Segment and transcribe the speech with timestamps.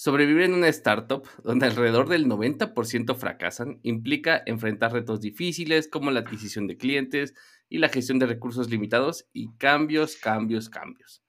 [0.00, 6.20] Sobrevivir en una startup donde alrededor del 90% fracasan implica enfrentar retos difíciles como la
[6.20, 7.34] adquisición de clientes
[7.68, 11.24] y la gestión de recursos limitados y cambios, cambios, cambios.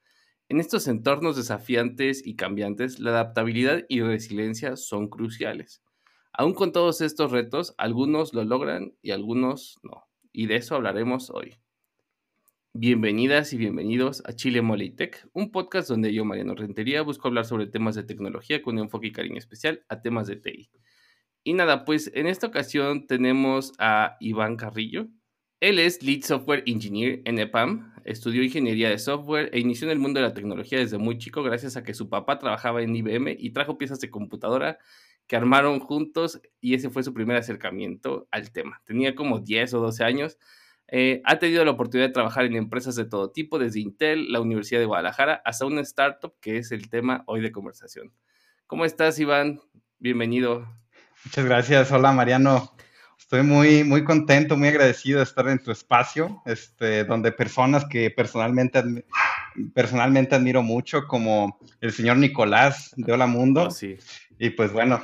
[0.50, 5.81] En estos entornos desafiantes y cambiantes, la adaptabilidad y resiliencia son cruciales.
[6.31, 10.04] Aún con todos estos retos, algunos lo logran y algunos no.
[10.31, 11.57] Y de eso hablaremos hoy.
[12.73, 14.61] Bienvenidas y bienvenidos a Chile
[14.95, 18.84] Tech, un podcast donde yo, Mariano Rentería, busco hablar sobre temas de tecnología con un
[18.84, 20.70] enfoque y cariño especial a temas de TI.
[21.44, 25.08] Y nada, pues en esta ocasión tenemos a Iván Carrillo.
[25.59, 29.99] Él es Lead Software Engineer en EPAM, estudió ingeniería de software e inició en el
[29.99, 33.36] mundo de la tecnología desde muy chico gracias a que su papá trabajaba en IBM
[33.39, 34.77] y trajo piezas de computadora
[35.25, 38.83] que armaron juntos y ese fue su primer acercamiento al tema.
[38.86, 40.38] Tenía como 10 o 12 años
[40.91, 44.41] eh, ha tenido la oportunidad de trabajar en empresas de todo tipo, desde Intel, la
[44.41, 48.11] Universidad de Guadalajara, hasta una startup que es el tema hoy de conversación.
[48.66, 49.59] ¿Cómo estás, Iván?
[49.99, 50.67] Bienvenido.
[51.25, 51.91] Muchas gracias.
[51.91, 52.72] Hola, Mariano.
[53.19, 58.09] Estoy muy, muy contento, muy agradecido de estar en tu espacio, este, donde personas que
[58.09, 58.81] personalmente,
[59.75, 63.66] personalmente admiro mucho, como el señor Nicolás de Hola Mundo.
[63.66, 63.97] Oh, sí.
[64.39, 65.03] Y pues bueno,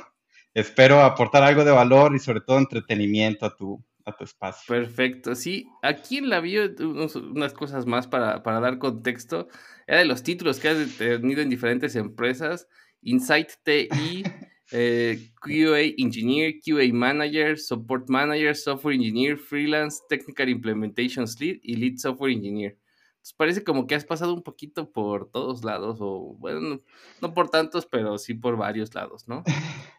[0.54, 4.74] espero aportar algo de valor y sobre todo entretenimiento a tu, a tu espacio.
[4.74, 5.68] Perfecto, sí.
[5.82, 9.48] Aquí en la bio, unas cosas más para, dar contexto.
[9.86, 12.68] Era de los títulos que has tenido en diferentes empresas.
[13.02, 14.22] Insight TI,
[14.70, 21.98] eh, QA Engineer, QA Manager, Support Manager, Software Engineer, Freelance, Technical Implementations Lead y Lead
[21.98, 22.78] Software Engineer.
[23.16, 26.80] Entonces parece como que has pasado un poquito por todos lados, o bueno,
[27.20, 29.42] no por tantos, pero sí por varios lados, ¿no?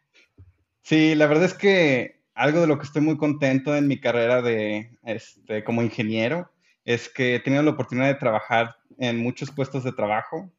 [0.82, 4.42] Sí, la verdad es que algo de lo que estoy muy contento en mi carrera
[4.42, 6.52] de, este, como ingeniero
[6.86, 10.50] es que he tenido la oportunidad de trabajar en muchos puestos de trabajo,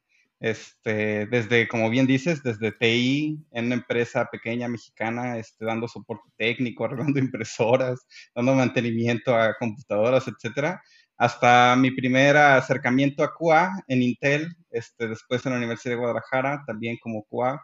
[0.40, 6.28] este, desde, como bien dices, desde TI, en una empresa pequeña mexicana, este, dando soporte
[6.36, 10.82] técnico, arreglando impresoras, dando mantenimiento a computadoras, etcétera,
[11.16, 16.62] hasta mi primer acercamiento a QA en Intel, este, después en la Universidad de Guadalajara,
[16.66, 17.60] también como QA.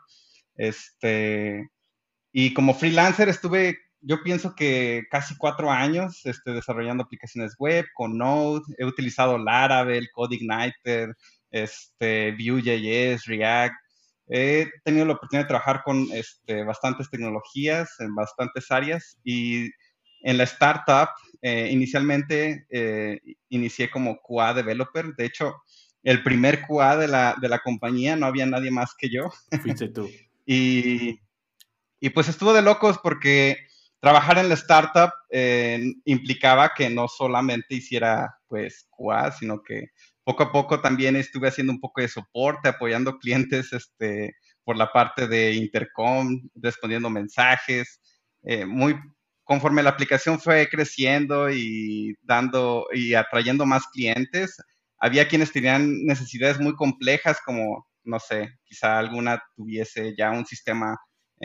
[0.57, 1.69] Este,
[2.33, 8.19] y como freelancer estuve yo pienso que casi cuatro años este, desarrollando aplicaciones web con
[8.19, 8.63] Node.
[8.79, 11.15] He utilizado Laravel, CodeIgniter,
[11.51, 13.75] este, Vue.js, React.
[14.29, 19.71] He tenido la oportunidad de trabajar con este, bastantes tecnologías en bastantes áreas y
[20.23, 21.11] en la startup
[21.43, 25.15] eh, inicialmente eh, inicié como QA developer.
[25.15, 25.63] De hecho,
[26.03, 29.31] el primer QA de la, de la compañía no había nadie más que yo.
[29.63, 30.11] Fuiste tú.
[30.47, 31.21] y,
[32.01, 33.59] y pues estuvo de locos porque
[34.05, 39.87] trabajar en la startup eh, implicaba que no solamente hiciera pues QA, sino que
[40.23, 44.93] poco a poco también estuve haciendo un poco de soporte, apoyando clientes este, por la
[44.93, 47.99] parte de intercom, respondiendo mensajes.
[48.43, 48.95] Eh, muy
[49.43, 54.55] conforme la aplicación fue creciendo y dando y atrayendo más clientes,
[54.99, 60.95] había quienes tenían necesidades muy complejas como, no sé, quizá alguna tuviese ya un sistema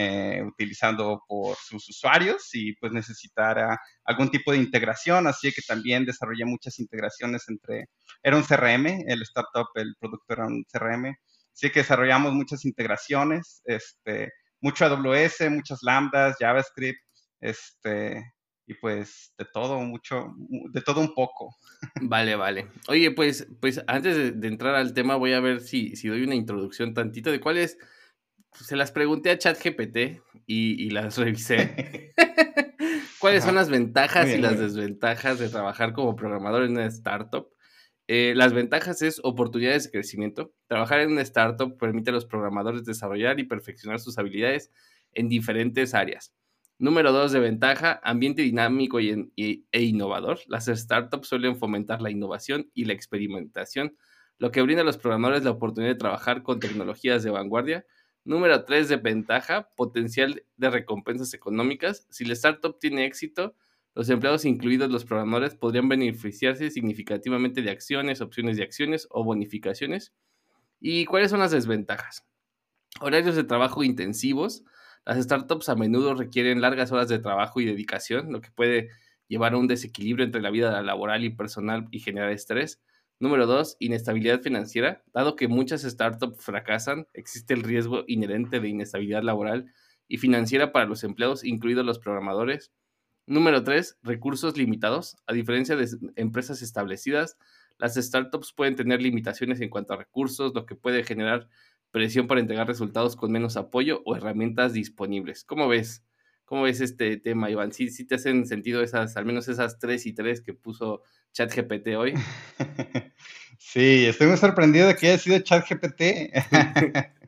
[0.02, 6.06] eh, utilizando por sus usuarios y pues necesitara algún tipo de integración, así que también
[6.06, 7.90] desarrollé muchas integraciones entre,
[8.24, 11.14] era un CRM, el startup, el producto era un CRM,
[11.54, 17.02] así que desarrollamos muchas integraciones, este, mucho AWS, muchas lambdas, JavaScript,
[17.42, 18.24] este,
[18.68, 20.34] y pues de todo, mucho,
[20.72, 21.54] de todo un poco.
[22.04, 22.70] Vale, vale.
[22.88, 26.24] Oye, pues, pues antes de, de entrar al tema voy a ver si, si doy
[26.24, 27.78] una introducción tantito de cuál es
[28.54, 32.14] se las pregunté a ChatGPT y, y las revisé.
[33.20, 37.50] ¿Cuáles son las ventajas y las desventajas de trabajar como programador en una startup?
[38.08, 40.54] Eh, las ventajas es oportunidades de crecimiento.
[40.68, 44.72] Trabajar en una startup permite a los programadores desarrollar y perfeccionar sus habilidades
[45.14, 46.34] en diferentes áreas.
[46.80, 50.40] Número dos de ventaja, ambiente dinámico y, e innovador.
[50.48, 53.98] Las startups suelen fomentar la innovación y la experimentación,
[54.38, 57.86] lo que brinda a los programadores la oportunidad de trabajar con tecnologías de vanguardia
[58.30, 62.06] Número 3 de ventaja, potencial de recompensas económicas.
[62.12, 63.56] Si la startup tiene éxito,
[63.96, 70.14] los empleados, incluidos los programadores, podrían beneficiarse significativamente de acciones, opciones de acciones o bonificaciones.
[70.80, 72.24] ¿Y cuáles son las desventajas?
[73.02, 74.64] Horarios de trabajo intensivos.
[75.08, 78.90] Las startups a menudo requieren largas horas de trabajo y dedicación, lo que puede
[79.28, 82.80] llevar a un desequilibrio entre la vida laboral y personal y generar estrés.
[83.20, 85.04] Número dos, inestabilidad financiera.
[85.14, 89.74] Dado que muchas startups fracasan, existe el riesgo inherente de inestabilidad laboral
[90.08, 92.72] y financiera para los empleados, incluidos los programadores.
[93.28, 95.18] Número tres, recursos limitados.
[95.28, 97.38] A diferencia de empresas establecidas,
[97.78, 101.50] las startups pueden tener limitaciones en cuanto a recursos, lo que puede generar
[101.92, 105.44] presión para entregar resultados con menos apoyo o herramientas disponibles.
[105.44, 106.06] ¿Cómo ves?
[106.50, 107.72] ¿Cómo ves este tema, Iván?
[107.72, 111.90] ¿Sí, sí te hacen sentido esas, al menos esas tres y tres que puso ChatGPT
[111.96, 112.16] hoy?
[113.62, 116.02] Sí, estoy muy sorprendido de que haya sido ChatGPT.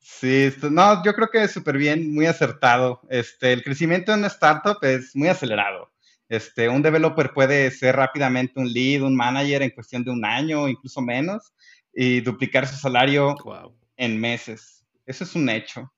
[0.00, 3.02] Sí, no, yo creo que es súper bien, muy acertado.
[3.10, 5.92] Este, el crecimiento de una startup es muy acelerado.
[6.30, 10.68] Este, un developer puede ser rápidamente un lead, un manager en cuestión de un año,
[10.68, 11.52] incluso menos,
[11.92, 13.36] y duplicar su salario
[13.96, 14.86] en meses.
[15.04, 15.92] Eso es un hecho.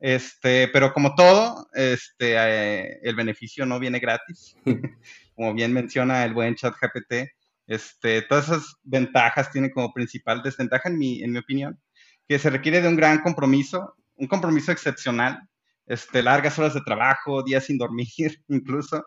[0.00, 4.56] Este, pero como todo, este, eh, el beneficio no viene gratis.
[5.34, 7.30] como bien menciona el buen chat GPT,
[7.68, 11.80] este, todas esas ventajas tienen como principal desventaja, en mi, en mi opinión,
[12.26, 15.40] que se requiere de un gran compromiso, un compromiso excepcional,
[15.86, 18.08] este, largas horas de trabajo, días sin dormir
[18.48, 19.04] incluso,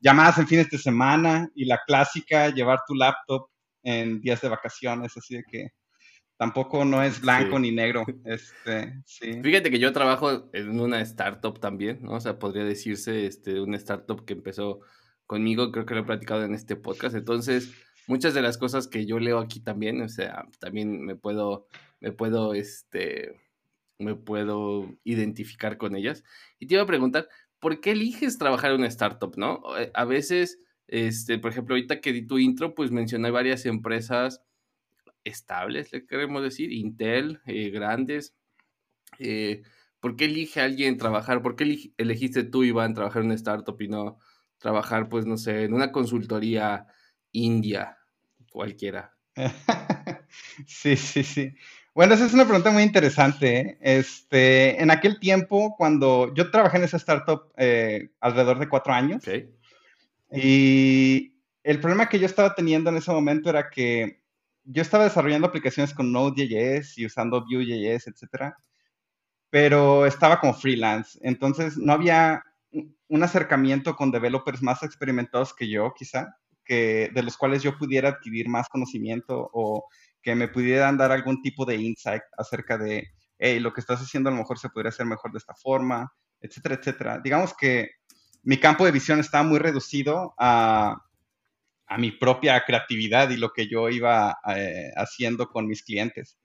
[0.00, 3.48] llamadas en fines de semana y la clásica, llevar tu laptop
[3.82, 5.68] en días de vacaciones, así de que
[6.36, 8.04] tampoco no es blanco ni negro.
[8.24, 9.40] Este, sí.
[9.42, 12.12] Fíjate que yo trabajo en una startup también, ¿no?
[12.12, 14.80] O sea, podría decirse este, una startup que empezó
[15.26, 17.16] conmigo, creo que lo he platicado en este podcast.
[17.16, 17.72] Entonces,
[18.06, 21.66] muchas de las cosas que yo leo aquí también, o sea, también me puedo,
[22.00, 23.40] me puedo, este,
[23.98, 26.22] me puedo identificar con ellas.
[26.58, 27.28] Y te iba a preguntar,
[27.60, 29.62] ¿por qué eliges trabajar en una startup, no?
[29.78, 34.42] Eh, a veces, este, por ejemplo, ahorita que di tu intro, pues mencioné varias empresas
[35.26, 38.34] estables, le queremos decir, Intel, eh, grandes.
[39.18, 39.62] Eh,
[40.00, 41.42] ¿Por qué elige alguien trabajar?
[41.42, 44.18] ¿Por qué elegiste tú, Iván, trabajar en una startup y no
[44.58, 46.86] trabajar, pues, no sé, en una consultoría
[47.32, 47.98] india,
[48.50, 49.16] cualquiera?
[50.66, 51.52] sí, sí, sí.
[51.94, 53.58] Bueno, esa es una pregunta muy interesante.
[53.58, 53.78] ¿eh?
[53.80, 57.52] Este, en aquel tiempo, cuando yo trabajé en esa startup
[58.20, 59.24] alrededor de cuatro años,
[60.30, 61.32] y
[61.62, 64.25] el problema que yo estaba teniendo en ese momento era que
[64.66, 68.56] yo estaba desarrollando aplicaciones con Node.js y usando Vue.js, etcétera,
[69.48, 71.18] pero estaba como freelance.
[71.22, 72.42] Entonces no había
[73.08, 78.08] un acercamiento con developers más experimentados que yo, quizá, que, de los cuales yo pudiera
[78.10, 79.86] adquirir más conocimiento o
[80.20, 83.06] que me pudieran dar algún tipo de insight acerca de,
[83.38, 86.12] hey, lo que estás haciendo a lo mejor se podría hacer mejor de esta forma,
[86.40, 87.20] etcétera, etcétera.
[87.22, 87.90] Digamos que
[88.42, 90.96] mi campo de visión estaba muy reducido a
[91.86, 96.38] a mi propia creatividad y lo que yo iba eh, haciendo con mis clientes.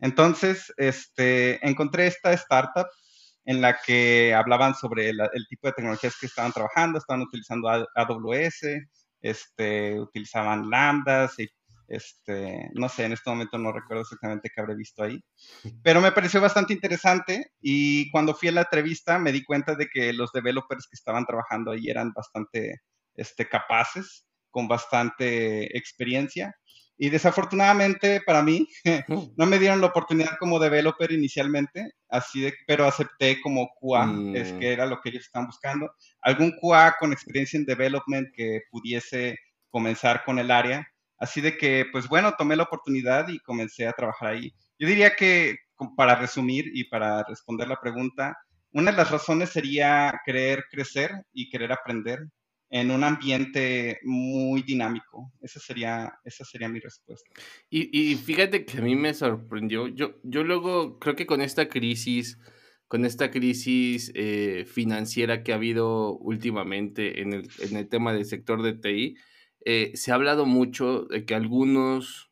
[0.00, 2.86] Entonces, este, encontré esta startup
[3.44, 8.66] en la que hablaban sobre el tipo de tecnologías que estaban trabajando, estaban utilizando AWS,
[9.22, 11.48] este, utilizaban lambdas, y,
[11.88, 15.24] este, no sé, en este momento no recuerdo exactamente qué habré visto ahí,
[15.82, 19.88] pero me pareció bastante interesante y cuando fui a la entrevista me di cuenta de
[19.88, 22.82] que los developers que estaban trabajando ahí eran bastante
[23.14, 26.54] este, capaces con bastante experiencia.
[27.00, 28.66] Y desafortunadamente para mí,
[29.36, 34.52] no me dieron la oportunidad como developer inicialmente, así de, pero acepté como QA, es
[34.52, 34.58] mm.
[34.58, 35.90] que era lo que ellos están buscando.
[36.22, 39.36] Algún QA con experiencia en development que pudiese
[39.70, 40.86] comenzar con el área.
[41.18, 44.52] Así de que, pues bueno, tomé la oportunidad y comencé a trabajar ahí.
[44.78, 45.56] Yo diría que,
[45.96, 48.36] para resumir y para responder la pregunta,
[48.72, 52.20] una de las razones sería querer crecer y querer aprender
[52.70, 55.32] en un ambiente muy dinámico.
[55.40, 57.30] Esa sería, esa sería mi respuesta.
[57.70, 59.88] Y, fíjate que a mí me sorprendió.
[59.88, 62.38] Yo, yo luego creo que con esta crisis,
[62.86, 68.26] con esta crisis eh, financiera que ha habido últimamente en el, en el tema del
[68.26, 69.16] sector de TI,
[69.64, 72.30] eh, se ha hablado mucho de que algunos,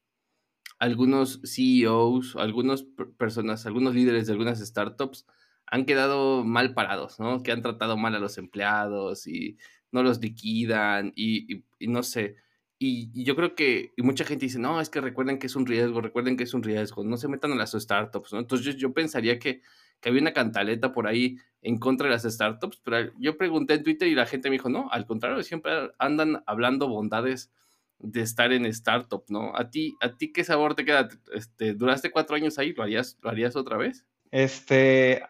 [0.78, 2.84] algunos CEOs, algunas
[3.18, 5.26] personas, algunos líderes de algunas startups
[5.66, 7.42] han quedado mal parados, ¿no?
[7.42, 9.58] Que han tratado mal a los empleados y
[9.96, 12.36] no los liquidan y, no sé.
[12.78, 16.02] Y, yo creo que mucha gente dice, no, es que recuerden que es un riesgo,
[16.02, 18.40] recuerden que es un riesgo, no se metan a las startups, ¿no?
[18.40, 19.62] Entonces yo, pensaría que,
[20.00, 23.82] que, había una cantaleta por ahí en contra de las startups, pero yo pregunté en
[23.82, 27.50] Twitter y la gente me dijo, no, al contrario, siempre andan hablando bondades
[27.98, 29.56] de estar en startup, ¿no?
[29.56, 31.08] ¿A ti, a ti qué sabor te queda?
[31.32, 32.74] Este, ¿Duraste cuatro años ahí?
[32.74, 34.04] ¿Lo harías, ¿Lo harías otra vez?
[34.30, 35.22] Este,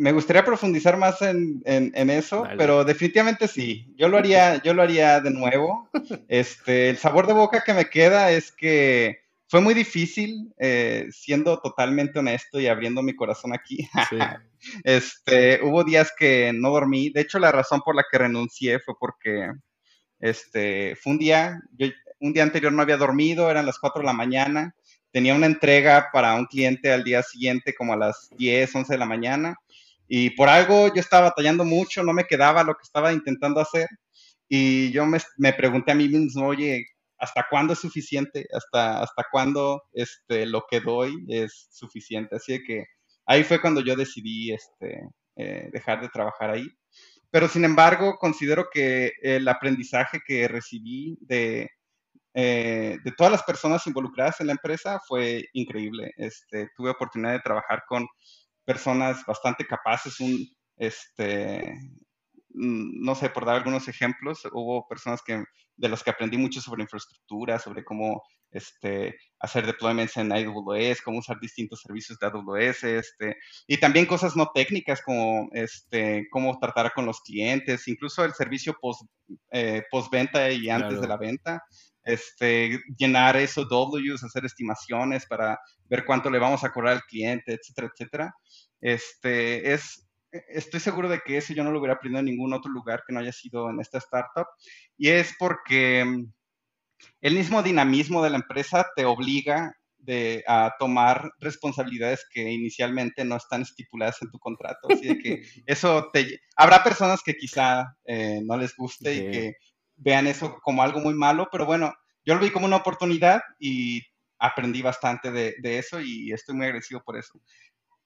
[0.00, 1.62] me gustaría profundizar más en,
[2.10, 3.92] eso, pero definitivamente sí.
[3.98, 5.90] Yo lo haría, yo lo haría de nuevo.
[6.28, 11.58] Este, el sabor de boca que me queda es que fue muy difícil, eh, siendo
[11.58, 13.88] totalmente honesto y abriendo mi corazón aquí.
[14.84, 17.10] este, hubo días que no dormí.
[17.10, 19.50] De hecho, la razón por la que renuncié fue porque
[20.18, 21.88] este, fue un día, yo
[22.20, 24.74] un día anterior no había dormido, eran las 4 de la mañana.
[25.10, 28.98] Tenía una entrega para un cliente al día siguiente como a las 10, 11 de
[28.98, 29.56] la mañana
[30.12, 33.86] y por algo yo estaba batallando mucho, no me quedaba lo que estaba intentando hacer.
[34.48, 36.84] Y yo me, me pregunté a mí mismo, oye,
[37.16, 42.34] hasta cuándo es suficiente, hasta, hasta cuándo este, lo que doy es suficiente.
[42.34, 42.86] Así que
[43.24, 45.00] ahí fue cuando yo decidí este,
[45.36, 46.66] eh, dejar de trabajar ahí.
[47.30, 51.70] Pero sin embargo, considero que el aprendizaje que recibí de,
[52.34, 56.12] eh, de todas las personas involucradas en la empresa fue increíble.
[56.16, 58.08] Este, tuve oportunidad de trabajar con
[58.64, 61.74] personas bastante capaces, un, este,
[62.52, 65.44] Mm, no sé, por dar algunos ejemplos, hubo personas que,
[65.76, 71.18] de las que aprendí mucho sobre infraestructura, sobre cómo este, hacer deployments en AWS, cómo
[71.18, 73.36] usar distintos servicios de AWS, este,
[73.68, 78.76] y también cosas no técnicas como este, cómo tratar con los clientes, incluso el servicio
[78.80, 79.02] post,
[79.52, 81.62] eh, postventa y antes de la venta.
[82.04, 87.54] Este, llenar esos Ws, hacer estimaciones para ver cuánto le vamos a cobrar al cliente,
[87.54, 88.34] etcétera, etcétera.
[88.80, 92.70] Este, es, estoy seguro de que eso yo no lo hubiera aprendido en ningún otro
[92.70, 94.46] lugar que no haya sido en esta startup.
[94.96, 96.32] Y es porque mm,
[97.20, 99.74] el mismo dinamismo de la empresa te obliga
[100.46, 104.88] a tomar responsabilidades que inicialmente no están estipuladas en tu contrato.
[104.90, 106.40] Así que eso te...
[106.56, 109.54] Habrá personas que quizá eh, no les guste y que
[110.00, 114.02] vean eso como algo muy malo, pero bueno, yo lo vi como una oportunidad y
[114.38, 117.40] aprendí bastante de, de eso y estoy muy agradecido por eso.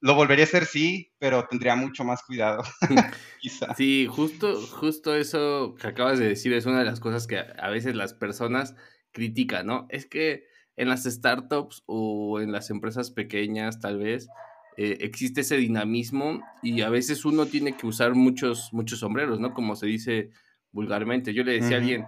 [0.00, 2.62] Lo volvería a hacer, sí, pero tendría mucho más cuidado,
[3.40, 3.74] quizá.
[3.74, 7.70] Sí, justo, justo eso que acabas de decir es una de las cosas que a
[7.70, 8.74] veces las personas
[9.12, 9.86] critican, ¿no?
[9.88, 10.44] Es que
[10.76, 14.28] en las startups o en las empresas pequeñas, tal vez,
[14.76, 19.54] eh, existe ese dinamismo y a veces uno tiene que usar muchos, muchos sombreros, ¿no?
[19.54, 20.30] Como se dice
[20.74, 21.32] vulgarmente.
[21.32, 22.06] Yo le decía a alguien,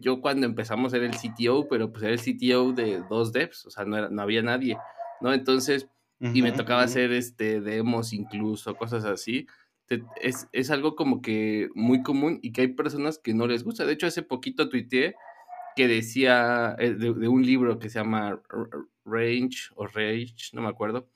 [0.00, 3.70] yo cuando empezamos era el CTO, pero pues era el CTO de dos devs, o
[3.70, 4.76] sea, no, no había nadie,
[5.20, 5.32] ¿no?
[5.32, 9.46] Entonces y me tocaba hacer este, demos incluso, cosas así.
[10.20, 13.84] Es, es, algo como que muy común y que hay personas que no les gusta.
[13.84, 15.14] De hecho, hace poquito tuiteé
[15.76, 18.40] que decía eh, de, un libro que se llama
[19.04, 21.08] Range o Rage, no me acuerdo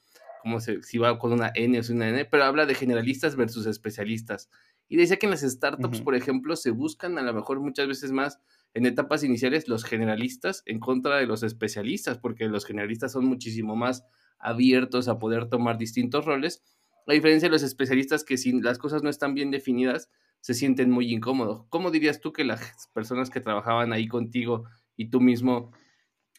[0.42, 3.36] cómo se, si va con una N o sin una N, pero habla de generalistas
[3.36, 4.50] versus especialistas.
[4.90, 8.10] Y decía que en las startups, por ejemplo, se buscan a lo mejor muchas veces
[8.10, 8.40] más
[8.74, 13.76] en etapas iniciales los generalistas en contra de los especialistas, porque los generalistas son muchísimo
[13.76, 14.04] más
[14.40, 16.64] abiertos a poder tomar distintos roles,
[17.06, 20.90] a diferencia de los especialistas que si las cosas no están bien definidas, se sienten
[20.90, 21.64] muy incómodos.
[21.68, 24.64] ¿Cómo dirías tú que las personas que trabajaban ahí contigo
[24.96, 25.70] y tú mismo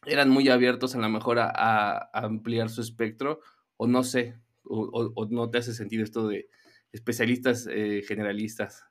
[0.05, 3.39] eran muy abiertos a lo mejor a, ampliar su espectro?
[3.77, 6.49] O no sé, o, no te hace sentido esto de
[6.91, 8.83] especialistas eh, generalistas.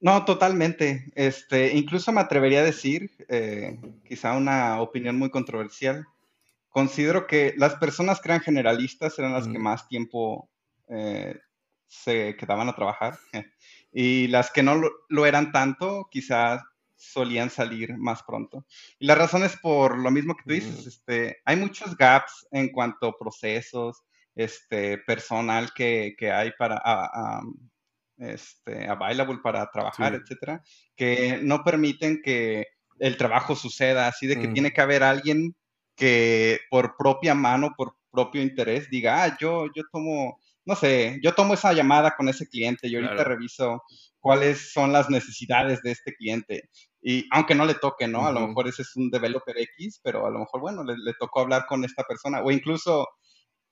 [0.00, 1.12] No, totalmente.
[1.14, 6.04] Este, incluso me atrevería a decir, eh, quizá una opinión muy controversial,
[6.68, 10.50] considero que las personas que eran generalistas eran las que más tiempo
[10.88, 11.38] eh,
[11.86, 13.18] se quedaban a trabajar
[13.92, 16.62] y las que no lo, eran tanto quizás
[16.96, 18.66] solían salir más pronto.
[18.98, 22.70] Y la razón es por lo mismo que tú dices, este, hay muchos gaps en
[22.70, 24.02] cuanto a procesos,
[24.34, 26.80] este, personal que, hay para,
[28.18, 30.62] este, available para trabajar, etcétera,
[30.96, 32.66] que no permiten que
[32.98, 34.52] el trabajo suceda, así de que mm.
[34.52, 35.54] tiene que haber alguien
[35.96, 41.34] que por propia mano, por propio interés, diga, ah, yo, yo tomo, no sé, yo
[41.34, 43.82] tomo esa llamada con ese cliente y ahorita reviso
[44.20, 46.70] cuáles son las necesidades de este cliente.
[47.02, 48.26] Y aunque no le toque, ¿no?
[48.26, 51.40] A lo mejor ese es un developer X, pero a lo mejor, bueno, le, tocó
[51.40, 52.40] hablar con esta persona.
[52.42, 53.08] O incluso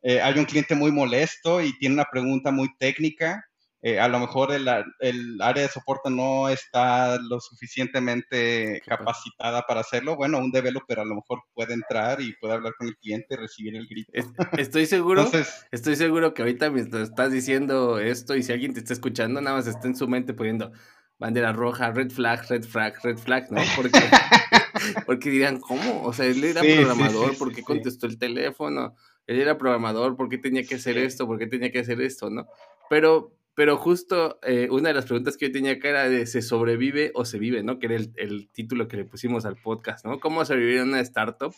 [0.03, 3.45] eh, hay un cliente muy molesto y tiene una pregunta muy técnica
[3.83, 10.17] eh, a lo mejor el, área de soporte no está lo suficientemente capacitada para hacerlo,
[10.17, 13.37] bueno, un developer a lo mejor puede entrar y puede hablar con el cliente y
[13.37, 14.13] recibir el grito.
[14.59, 15.31] Estoy seguro,
[15.71, 19.57] estoy seguro que ahorita mientras estás diciendo esto y si alguien te está escuchando, nada
[19.57, 20.73] más está en su mente poniendo
[21.17, 23.63] bandera roja, red flag, red flag, red flag, ¿no?
[23.77, 23.99] Porque,
[25.07, 26.03] porque dirán, ¿cómo?
[26.03, 28.95] O sea, él era programador, ¿por qué contestó el teléfono?
[29.31, 31.25] Él era programador, ¿por qué tenía que hacer esto?
[31.25, 32.31] ¿Por qué tenía que hacer esto?
[32.31, 32.49] ¿No?
[32.89, 36.41] Pero pero justo eh, una de las preguntas que yo tenía acá era de ¿se
[36.41, 37.63] sobrevive o se vive?
[37.63, 37.79] ¿no?
[37.79, 40.19] Que era el, título que le pusimos al podcast, ¿no?
[40.19, 41.55] ¿Cómo sobrevivir en una startup?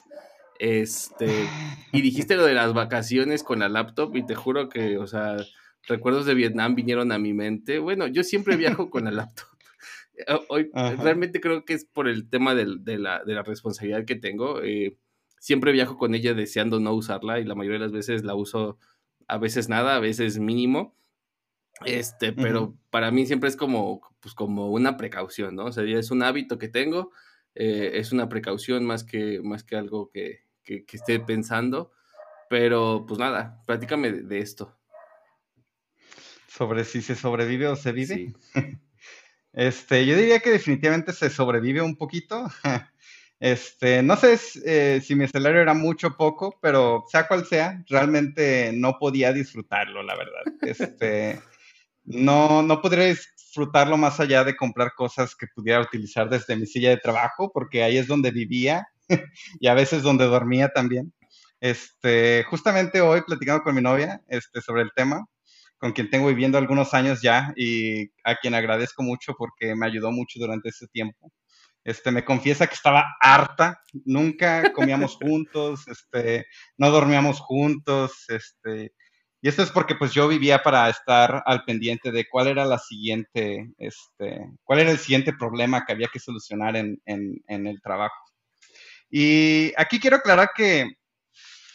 [0.58, 1.48] Este,
[1.92, 5.36] y dijiste lo de las vacaciones con la laptop y te juro que, o sea,
[5.86, 7.78] recuerdos de Vietnam vinieron a mi mente.
[7.78, 9.46] Bueno, yo siempre viajo con la laptop.
[10.48, 12.66] Hoy realmente creo que es por el tema de,
[12.98, 14.60] la, de la, responsabilidad que tengo.
[14.62, 14.96] Eh,
[15.42, 18.78] siempre viajo con ella deseando no usarla y la mayoría de las veces la uso
[19.26, 20.96] a veces nada, a veces mínimo.
[21.84, 25.64] Este, pero para mí siempre es como, pues como una precaución, ¿no?
[25.64, 27.10] O sea, es un hábito que tengo,
[27.56, 31.90] eh, es una precaución más que, más que algo que, que, esté pensando.
[32.48, 34.78] Pero, pues nada, platícame de, esto.
[36.46, 38.32] Sobre si se sobrevive o se vive.
[39.54, 42.46] Este, yo diría que definitivamente se sobrevive un poquito.
[43.42, 47.82] Este, no sé eh, si mi salario era mucho o poco, pero sea cual sea,
[47.88, 50.42] realmente no podía disfrutarlo, la verdad.
[50.60, 51.42] Este,
[52.04, 56.90] no, no podría disfrutarlo más allá de comprar cosas que pudiera utilizar desde mi silla
[56.90, 58.86] de trabajo, porque ahí es donde vivía
[59.60, 61.12] y a veces donde dormía también.
[61.58, 65.26] Este, justamente hoy platicando con mi novia este, sobre el tema,
[65.78, 70.12] con quien tengo viviendo algunos años ya y a quien agradezco mucho porque me ayudó
[70.12, 71.32] mucho durante ese tiempo.
[71.84, 76.46] Este, me confiesa que estaba harta, nunca comíamos juntos, este,
[76.76, 78.92] no dormíamos juntos, este,
[79.40, 82.78] y esto es porque pues yo vivía para estar al pendiente de cuál era la
[82.78, 87.82] siguiente, este, cuál era el siguiente problema que había que solucionar en, en, en el
[87.82, 88.14] trabajo.
[89.10, 90.96] Y aquí quiero aclarar que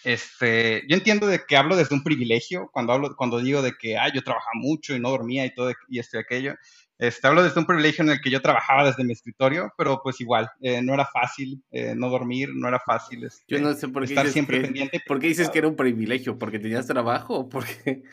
[0.07, 3.97] este, yo entiendo de que hablo desde un privilegio cuando hablo, cuando digo de que,
[3.97, 6.55] ah, yo trabajaba mucho y no dormía y todo y esto y aquello.
[6.97, 10.19] Este, hablo desde un privilegio en el que yo trabajaba desde mi escritorio, pero pues
[10.19, 13.87] igual, eh, no era fácil eh, no dormir, no era fácil este, yo no sé
[13.87, 15.01] por qué estar siempre pendiente.
[15.05, 16.39] ¿Por qué dices que era un privilegio?
[16.39, 18.03] ¿Porque tenías trabajo o porque...?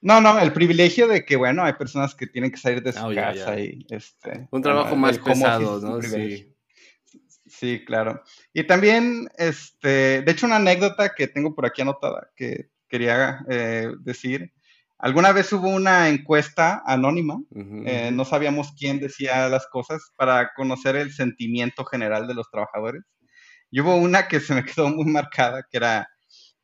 [0.00, 3.06] No, no, el privilegio de que, bueno, hay personas que tienen que salir de su
[3.06, 3.86] ah, casa y...
[3.88, 6.02] Este, un trabajo más pesado, ¿no?
[6.02, 6.54] Sí.
[7.46, 8.22] Sí, claro.
[8.52, 13.92] Y también, este, de hecho, una anécdota que tengo por aquí anotada que quería eh,
[14.00, 14.52] decir.
[14.98, 17.40] Alguna vez hubo una encuesta anónima,
[17.84, 23.02] eh, no sabíamos quién decía las cosas para conocer el sentimiento general de los trabajadores.
[23.70, 26.08] Y hubo una que se me quedó muy marcada, que era,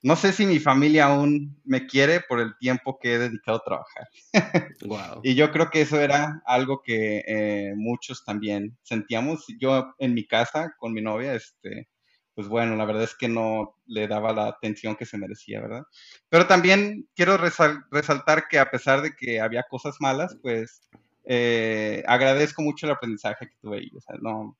[0.02, 3.64] no sé si mi familia aún me quiere por el tiempo que he dedicado a
[3.64, 4.08] trabajar.
[5.24, 9.44] y yo creo que eso era algo que eh, muchos también sentíamos.
[9.58, 11.88] Yo en mi casa con mi novia, este,
[12.34, 15.82] pues bueno, la verdad es que no le daba la atención que se merecía, ¿verdad?
[16.28, 20.88] Pero también quiero resaltar que a pesar de que había cosas malas, pues
[21.24, 23.90] eh, agradezco mucho el aprendizaje que tuve ahí.
[23.96, 24.56] O sea, no,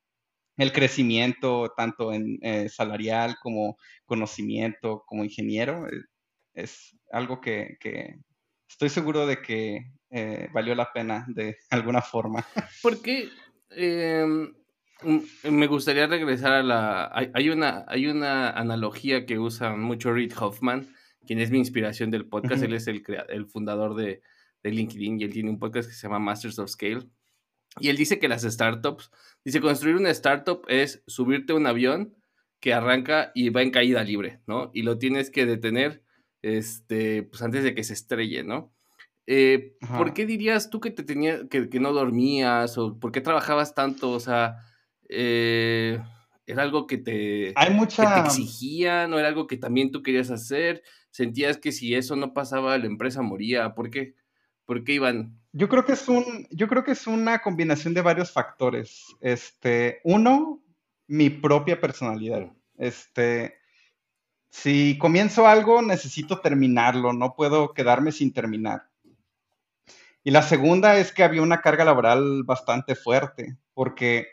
[0.57, 6.03] el crecimiento tanto en eh, salarial como conocimiento, como ingeniero, eh,
[6.55, 7.79] es algo que,
[8.69, 9.85] estoy seguro de que
[10.53, 12.47] valió la pena de alguna forma.
[12.83, 13.29] Porque
[13.71, 14.53] em,
[15.51, 17.11] me gustaría regresar a la...
[17.13, 20.89] Hay, una, hay una analogía que usa mucho Reid Hoffman,
[21.27, 22.63] quien es mi inspiración del podcast.
[22.63, 24.23] Él es el, el fundador de,
[24.63, 27.07] de LinkedIn y él tiene un podcast que se llama Masters of Scale
[27.79, 29.11] y él dice que las startups,
[29.45, 32.17] dice, construir una startup es subirte a un avión
[32.59, 34.71] que arranca y va en caída libre, ¿no?
[34.75, 36.03] Y lo tienes que detener,
[36.43, 38.73] este, pues antes de que se estrelle, ¿no?
[39.27, 43.75] Eh, ¿Por qué dirías tú que te tenía, que, no dormías o por qué trabajabas
[43.75, 44.11] tanto?
[44.11, 44.57] O sea,
[45.11, 46.01] eh,
[46.47, 48.15] ¿era algo que te, Hay mucha...
[48.15, 50.83] que te exigían o era algo que también tú querías hacer?
[51.11, 53.75] ¿Sentías que si eso no pasaba la empresa moría?
[53.75, 54.15] ¿Por qué?
[54.65, 55.37] ¿Por qué iban?
[55.53, 59.05] Yo creo que es un, yo creo que es una combinación de varios factores.
[59.21, 60.63] Este, uno,
[61.09, 62.53] mi propia personalidad.
[62.79, 63.57] Este,
[64.51, 68.91] si comienzo algo, necesito terminarlo, no puedo quedarme sin terminar.
[70.23, 74.29] Y la segunda es que había una carga laboral bastante fuerte, porque,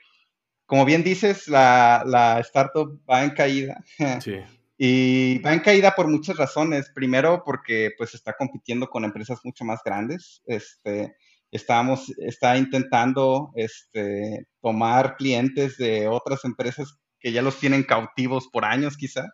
[0.68, 3.84] como bien dices, la, la startup va en caída.
[4.22, 4.36] Sí.
[4.80, 6.92] Y va en caída por muchas razones.
[6.94, 10.44] Primero, porque pues está compitiendo con empresas mucho más grandes.
[10.46, 11.16] Este,
[11.50, 18.66] estábamos, está intentando este, tomar clientes de otras empresas que ya los tienen cautivos por
[18.66, 19.26] años quizá.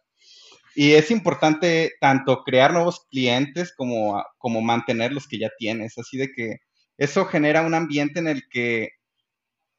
[0.75, 5.97] Y es importante tanto crear nuevos clientes como, como mantener los que ya tienes.
[5.97, 6.59] Así de que
[6.97, 8.91] eso genera un ambiente en el que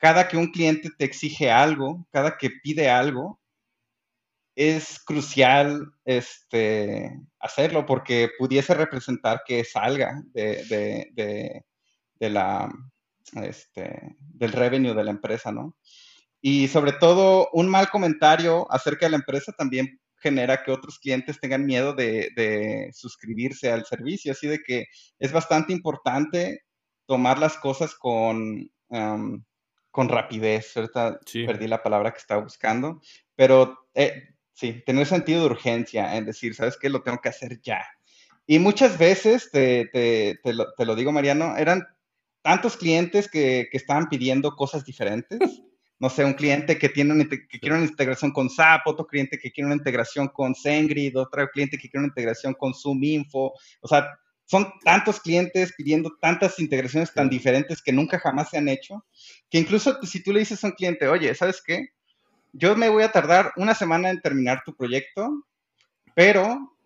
[0.04, 3.40] cada que un cliente te exige algo, cada que pide algo,
[4.54, 11.64] es crucial este, hacerlo porque pudiese representar que salga de,
[12.18, 12.70] de, la,
[13.36, 15.74] este, del revenue de la empresa, ¿no?
[16.42, 21.40] Y sobre todo, un mal comentario acerca de la empresa también genera que otros clientes
[21.40, 24.84] tengan miedo de, suscribirse al servicio, así de que
[25.18, 26.60] es bastante importante
[27.06, 28.70] tomar las cosas con,
[29.94, 33.00] con rapidez, ahorita perdí la palabra que estaba buscando,
[33.37, 36.88] pero eh, Sí, tener sentido de urgencia en decir, ¿sabes qué?
[36.88, 37.85] Lo tengo que hacer ya.
[38.46, 41.85] Y muchas veces, te, te, te, lo, digo, Mariano, eran
[42.40, 45.38] tantos clientes que, que, estaban pidiendo cosas diferentes.
[46.00, 49.52] No sé, un cliente que, tiene que quiere una integración con SAP, otro cliente que
[49.52, 53.54] quiere una integración con SendGrid, otro cliente que quiere una integración con ZoomInfo.
[53.80, 54.09] O sea,
[54.46, 59.04] son tantos clientes pidiendo tantas integraciones tan diferentes que nunca jamás se han hecho,
[59.50, 61.88] que incluso si tú le dices a un cliente, oye, ¿sabes qué?
[62.54, 65.44] yo me voy a tardar una semana en terminar tu proyecto,
[66.14, 66.76] pero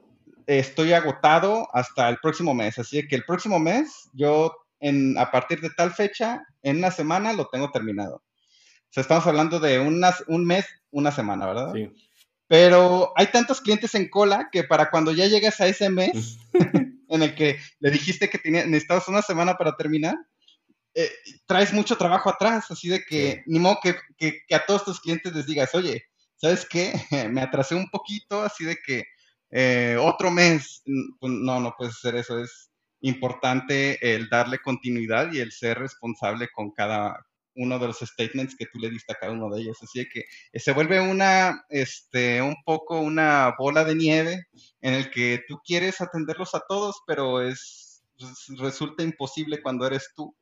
[0.47, 2.79] estoy agotado hasta el próximo mes.
[2.79, 7.35] Así que el próximo mes, yo en, a partir de tal fecha, en una semana
[7.35, 8.16] lo tengo terminado.
[8.16, 11.73] O sea, estamos hablando de unas, un mes, una semana, ¿verdad?
[11.75, 11.90] Sí.
[12.47, 16.38] Pero hay tantos clientes en cola que para cuando ya llegas a ese mes
[17.09, 20.16] en el que le dijiste que tenía, necesitabas una semana para terminar,
[20.94, 21.11] eh,
[21.47, 25.33] traes mucho trabajo atrás, así de que ni modo que, que, a todos tus clientes
[25.35, 26.05] les digas, oye,
[26.37, 26.92] ¿sabes qué?
[27.31, 29.05] Me atrasé un poquito, así de que
[29.51, 30.83] eh, otro mes,
[31.21, 36.49] pues, no, no puedes hacer eso, es importante el darle continuidad y el ser responsable
[36.53, 37.25] con cada
[37.59, 39.77] uno de los statements que tú le diste a cada uno de ellos.
[39.83, 44.47] Así que eh, se vuelve una, este, un poco una bola de nieve
[44.81, 50.11] en el que tú quieres atenderlos a todos, pero es, pues, resulta imposible cuando eres
[50.14, 50.37] tú.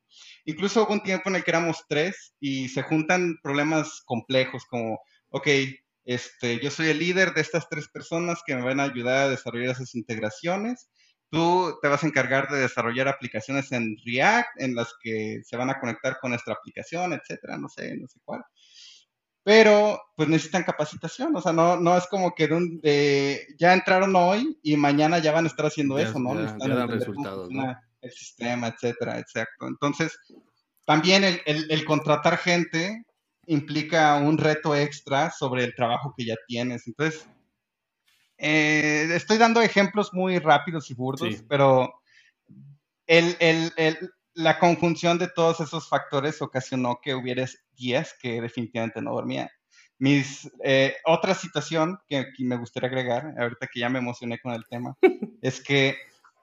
[0.45, 5.01] Incluso hubo un tiempo en el que éramos tres y se juntan problemas complejos como,
[5.31, 5.49] ok,
[6.05, 9.29] este, yo soy el líder de estas tres personas que me van a ayudar a
[9.29, 10.89] desarrollar esas integraciones.
[11.31, 15.71] Tú te vas a encargar de desarrollar aplicaciones en React en las que se van
[15.71, 18.43] a conectar con nuestra aplicación, etcétera, no sé, no sé cuál.
[19.43, 24.59] Pero pues necesitan capacitación, o sea, no, no es como que de, ya entraron hoy
[24.63, 26.35] y mañana ya van a estar haciendo eso, ¿no?
[26.35, 27.77] Ya, dan resultados, ¿no?
[28.01, 29.69] El sistema, etcétera, exacto.
[29.69, 30.19] Entonces,
[30.85, 33.05] también el, el contratar gente
[33.47, 36.87] implica un reto extra sobre el trabajo que ya tienes.
[36.87, 37.29] Entonces,
[38.39, 42.01] eh, estoy dando ejemplos muy rápidos y burdos, pero
[44.35, 47.47] la conjunción de todos esos factores ocasionó que hubiera
[47.77, 49.51] días que definitivamente no dormía.
[49.99, 54.67] Mis, eh, otra situación que, me gustaría agregar, ahorita que ya me emocioné con el
[54.69, 54.97] tema,
[55.43, 55.97] es que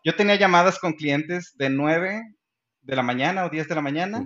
[0.04, 2.36] yo tenía llamadas con clientes de 9
[2.82, 4.26] de la mañana o 10 de la mañana,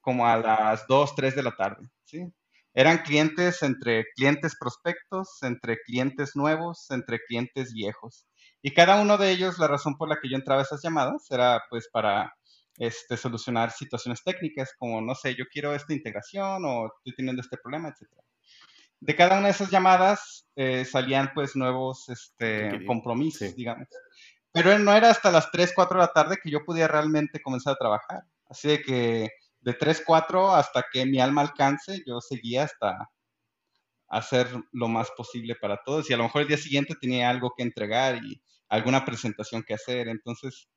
[0.00, 1.88] como a las 2, 3 de la tarde.
[2.04, 2.32] ¿sí?
[2.74, 8.26] Eran clientes entre clientes prospectos, entre clientes nuevos, entre clientes viejos.
[8.62, 11.30] Y cada uno de ellos, la razón por la que yo entraba a esas llamadas
[11.30, 12.34] era pues para
[12.78, 17.58] este, solucionar situaciones técnicas, como, no sé, yo quiero esta integración o estoy teniendo este
[17.58, 18.10] problema, etc.
[18.98, 23.86] De cada una de esas llamadas eh, salían pues nuevos este, compromisos, digamos.
[24.50, 27.74] Pero no era hasta las 3, 4 de la tarde que yo podía realmente comenzar
[27.74, 28.22] a trabajar.
[28.48, 29.30] Así de que
[29.64, 33.10] de 3, 4 hasta que mi alma alcance, yo seguía hasta
[34.08, 36.08] hacer lo más posible para todos.
[36.08, 39.74] Y a lo mejor el día siguiente tenía algo que entregar y alguna presentación que
[39.74, 40.08] hacer.
[40.08, 40.68] Entonces,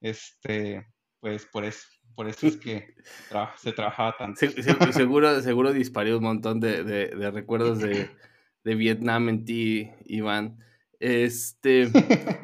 [0.00, 0.86] este,
[1.20, 2.94] pues por eso, por eso es que
[3.56, 4.40] se trabajaba tanto.
[4.92, 8.10] seguro, seguro disparé un montón de, recuerdos de,
[8.62, 10.58] Vietnam en ti, Iván.
[11.00, 11.90] Este,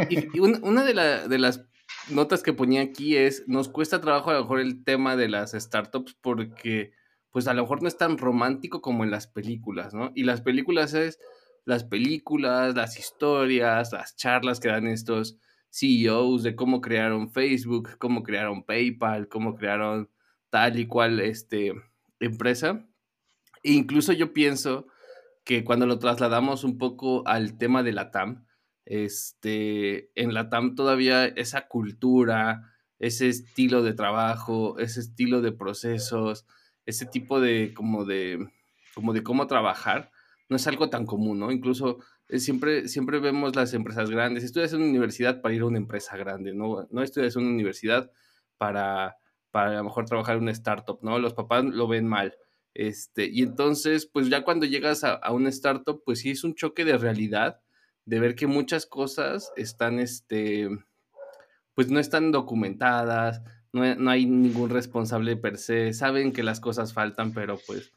[0.08, 1.69] y, una de, de las
[2.08, 5.52] notas que ponía aquí es, nos cuesta trabajo a lo mejor el tema de las
[5.52, 6.92] startups porque
[7.30, 10.10] pues a lo mejor no es tan romántico como en las películas, ¿no?
[10.14, 11.18] Y las películas es
[11.64, 15.38] las películas, las historias, las charlas que dan estos
[15.70, 20.10] CEOs de cómo crearon Facebook, cómo crearon PayPal, cómo crearon
[20.50, 21.72] tal y cual este,
[22.18, 22.86] empresa.
[23.62, 24.86] E incluso yo pienso
[25.44, 28.46] que cuando lo trasladamos un poco al tema de la TAM,
[28.84, 36.46] este, en la TAM todavía esa cultura, ese estilo de trabajo, ese estilo de procesos,
[36.86, 38.50] ese tipo de como de
[38.94, 40.10] como de cómo trabajar,
[40.48, 41.52] no es algo tan común, ¿no?
[41.52, 44.44] Incluso eh, siempre, siempre vemos las empresas grandes.
[44.44, 46.86] Estudias en una universidad para ir a una empresa grande, ¿no?
[46.90, 48.10] No estudias en una universidad
[48.58, 49.16] para,
[49.50, 51.18] para a lo mejor trabajar en una startup, ¿no?
[51.18, 52.36] Los papás lo ven mal.
[52.74, 56.54] Este, y entonces, pues ya cuando llegas a, a una startup, pues sí es un
[56.54, 57.60] choque de realidad
[58.10, 60.68] de ver que muchas cosas están, este,
[61.74, 63.40] pues no están documentadas,
[63.72, 67.92] no, hay ningún responsable per se, saben que las cosas faltan, pero pues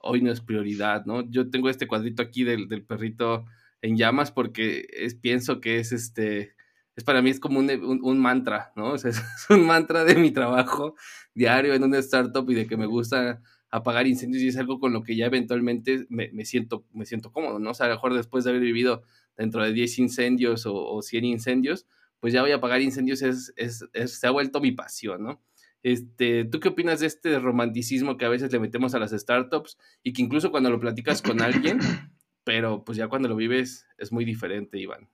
[0.00, 1.30] hoy no es prioridad, ¿no?
[1.30, 3.44] Yo tengo este cuadrito aquí del, perrito
[3.82, 6.54] en llamas porque es, pienso que es este,
[6.96, 8.94] es para mí es como un, mantra, ¿no?
[8.94, 10.94] es un mantra de mi trabajo
[11.34, 14.94] diario en una startup y de que me gusta apagar incendios y es algo con
[14.94, 17.72] lo que ya eventualmente me, me, siento, me siento cómodo, ¿no?
[17.72, 19.02] O sea, a lo mejor después de haber vivido
[19.40, 21.86] dentro de 10 incendios o, 100 incendios,
[22.20, 23.54] pues ya voy a apagar incendios, es,
[24.06, 25.42] se ha vuelto mi pasión, ¿no?
[25.82, 29.78] Este, ¿Tú qué opinas de este romanticismo que a veces le metemos a las startups
[30.02, 31.78] y que incluso cuando lo platicas con alguien,
[32.44, 35.08] pero pues ya cuando lo vives es muy diferente, Iván?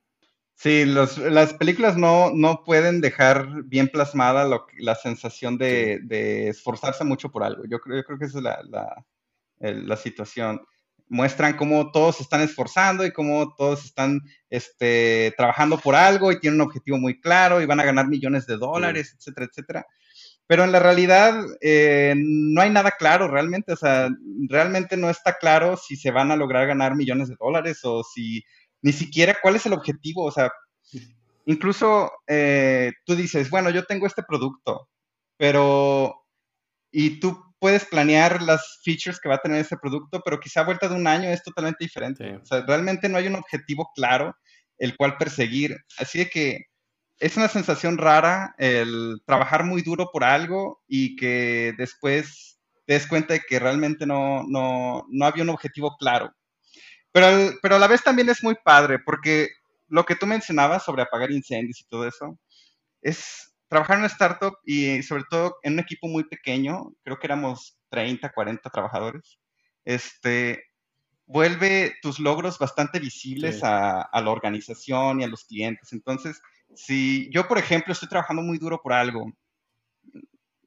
[0.56, 7.44] Sí, las películas no, no pueden dejar bien plasmada la sensación de, esforzarse mucho por
[7.44, 7.64] algo.
[7.68, 9.04] Yo creo, yo creo que esa es la, la,
[9.60, 10.62] la situación
[11.08, 16.40] muestran cómo todos se están esforzando y cómo todos están este, trabajando por algo y
[16.40, 19.86] tienen un objetivo muy claro y van a ganar millones de dólares, etcétera, etcétera.
[20.46, 24.08] Pero en la realidad eh, no hay nada claro realmente, o sea,
[24.48, 28.44] realmente no está claro si se van a lograr ganar millones de dólares o si
[28.82, 30.50] ni siquiera cuál es el objetivo, o sea,
[31.46, 34.88] incluso eh, tú dices, bueno, yo tengo este producto,
[35.36, 36.26] pero
[36.92, 40.64] y tú puedes planear las features que va a tener ese producto, pero quizá a
[40.64, 42.36] vuelta de un año es totalmente diferente.
[42.36, 44.36] O sea, realmente no hay un objetivo claro
[44.78, 45.76] el cual perseguir.
[45.98, 46.66] Así de que
[47.18, 53.06] es una sensación rara el trabajar muy duro por algo y que después te des
[53.06, 56.32] cuenta de que realmente no, no, no había un objetivo claro.
[57.12, 59.48] Pero, pero a la vez también es muy padre, porque
[59.88, 62.38] lo que tú mencionabas sobre apagar incendios y todo eso,
[63.00, 67.26] es trabajar en una startup y sobre todo en un equipo muy pequeño, creo que
[67.26, 69.38] éramos 30, 40 trabajadores,
[69.84, 70.64] este,
[71.26, 75.92] vuelve tus logros bastante visibles a, a, la organización y a los clientes.
[75.92, 76.40] Entonces,
[76.74, 79.32] si yo, por ejemplo, estoy trabajando muy duro por algo,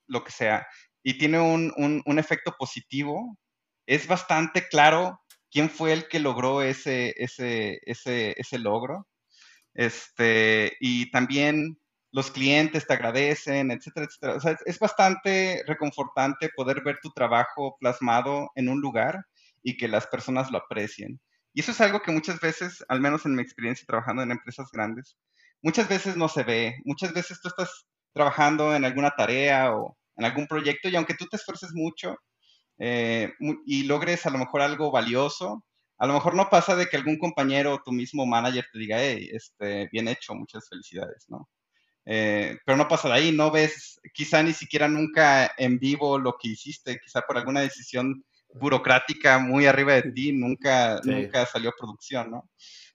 [0.07, 0.67] lo que sea,
[1.03, 3.37] y tiene un, un, un efecto positivo,
[3.85, 9.07] es bastante claro quién fue el que logró ese, ese, ese, ese logro.
[9.73, 11.78] Este, y también
[12.11, 14.35] los clientes te agradecen, etcétera, etcétera.
[14.35, 19.25] O sea, es, bastante reconfortante poder ver tu trabajo plasmado en un lugar
[19.61, 21.19] y que las personas lo aprecien.
[21.53, 24.69] Y eso es algo que muchas veces, al menos en mi experiencia trabajando en empresas
[24.71, 25.17] grandes,
[25.61, 26.77] muchas veces no se ve.
[26.85, 31.27] Muchas veces tú estás trabajando en alguna tarea o en algún proyecto y aunque tú
[31.27, 32.15] te esfuerces mucho
[32.79, 33.33] eh,
[33.65, 35.63] y logres a lo mejor algo valioso,
[35.97, 38.97] a lo mejor no pasa de que algún compañero o tu mismo manager te diga,
[38.99, 41.49] hey, este, bien hecho, muchas felicidades, ¿no?
[42.11, 46.37] Eh, pero no pasa de ahí, no ves quizá ni siquiera nunca en vivo lo
[46.41, 52.31] que hiciste, quizá por alguna decisión burocrática muy arriba de ti, nunca, nunca salió producción,
[52.31, 52.49] ¿no?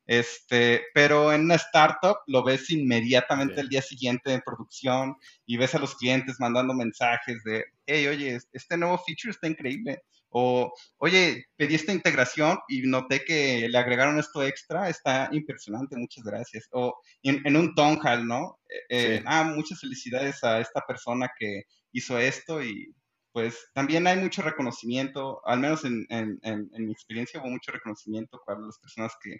[0.04, 5.76] Este, pero en una startup lo ves inmediatamente el día siguiente en producción y ves
[5.76, 10.02] a los clientes mandando mensajes de, hey, oye, este nuevo feature está increíble.
[10.36, 16.24] O, oye, pedí esta integración y noté que le agregaron esto extra, está impresionante, muchas
[16.24, 16.66] gracias.
[16.72, 16.92] O
[17.22, 18.58] en, un town hall, ¿no?
[18.68, 22.92] Eh, eh, ah, muchas felicidades a esta persona que hizo esto y
[23.30, 28.40] pues también hay mucho reconocimiento, al menos en, en, en mi experiencia hubo mucho reconocimiento
[28.44, 29.36] para las personas que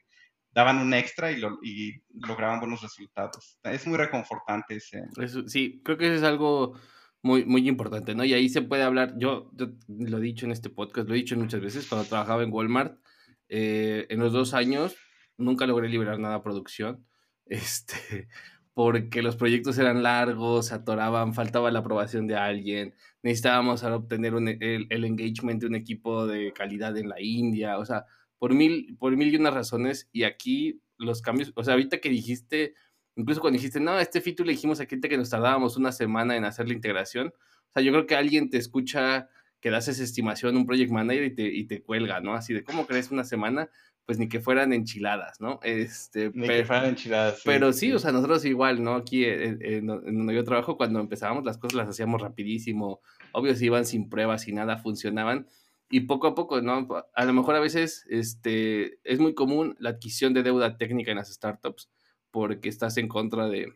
[0.52, 3.58] daban un extra y, lo, y lograban buenos resultados.
[3.64, 5.02] Es muy reconfortante ese.
[5.48, 6.78] sí, creo que eso es algo
[7.24, 8.24] muy, muy importante, ¿no?
[8.24, 9.50] Y ahí se puede hablar, yo,
[9.88, 13.00] lo he dicho en este podcast, lo he dicho muchas veces, cuando trabajaba en Walmart,
[13.48, 14.94] eh, en los dos años
[15.38, 17.06] nunca logré liberar nada a producción,
[17.46, 18.28] este,
[18.74, 25.04] porque los proyectos eran largos, atoraban, faltaba la aprobación de alguien, necesitábamos obtener el, el
[25.04, 28.04] engagement de un equipo de calidad en la India, o sea,
[28.38, 30.10] por mil, por mil y unas razones.
[30.12, 32.74] Y aquí los cambios, o sea, ahorita que dijiste,
[33.16, 36.36] incluso cuando dijiste, no, este feature le dijimos a gente que nos tardábamos una semana
[36.36, 37.28] en hacer la integración.
[37.28, 39.28] O sea, yo creo que alguien te escucha
[39.60, 42.34] que das esa estimación, un project manager y te, y te cuelga, ¿no?
[42.34, 43.70] Así de, ¿cómo crees una semana?
[44.04, 45.58] Pues ni que fueran enchiladas, ¿no?
[45.62, 47.40] Este, ni que fueran enchiladas.
[47.44, 48.96] pero sí, o sea, nosotros igual, ¿no?
[48.96, 53.00] Aquí en, donde yo trabajo, cuando empezábamos las cosas las hacíamos rapidísimo.
[53.32, 55.46] Obvio, si iban sin pruebas y nada funcionaban
[55.88, 56.86] y poco a poco, ¿no?
[57.14, 61.16] A lo mejor a veces este, es muy común la adquisición de deuda técnica en
[61.16, 61.88] las startups
[62.34, 63.72] porque estás en contra de,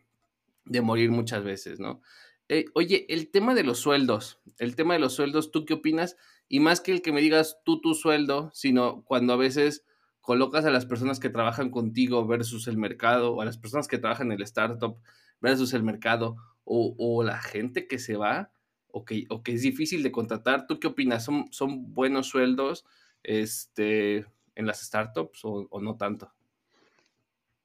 [0.64, 2.02] de morir muchas veces, ¿no?
[2.48, 6.16] Eh, oye, el tema de los sueldos, el tema de los sueldos, ¿tú qué opinas?
[6.48, 9.84] Y más que el que me digas tú tu sueldo, sino cuando a veces
[10.20, 13.98] colocas a las personas que trabajan contigo versus el mercado, o a las personas que
[13.98, 14.98] trabajan en el startup
[15.40, 18.50] versus el mercado, o, o la gente que se va,
[18.90, 20.66] o que, es difícil de contratar.
[20.66, 21.24] ¿Tú qué opinas?
[21.24, 22.84] ¿Son, son buenos sueldos
[23.22, 26.32] este, en las startups o, no tanto?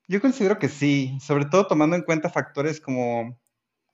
[0.08, 3.40] Yo considero que sí, sobre todo tomando en cuenta factores como,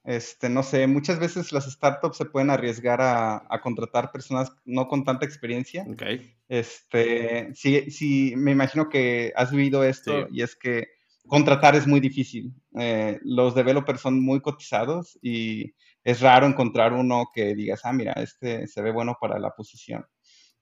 [0.04, 5.04] este, no sé, muchas veces las startups se pueden arriesgar a, contratar personas no con
[5.04, 5.86] tanta experiencia.
[5.92, 6.36] Okay.
[6.48, 10.88] Este, sí, sí, me imagino que has vivido esto y es que
[11.28, 12.54] contratar es muy difícil.
[12.78, 18.14] Eh, los developers son muy cotizados y es raro encontrar uno que digas, ah, mira,
[18.14, 20.06] este se ve bueno para la posición.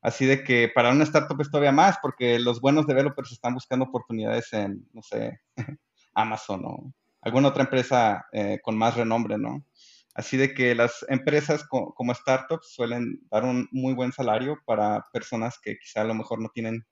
[0.01, 3.85] Así de que para una startup es todavía más, porque los buenos developers están buscando
[3.85, 5.41] oportunidades en, no sé,
[6.13, 9.65] Amazon o alguna otra empresa eh, con más renombre, ¿no?
[10.13, 15.59] Así de que las empresas como startups suelen dar un muy buen salario para personas
[15.61, 16.85] que quizá a lo mejor no tienen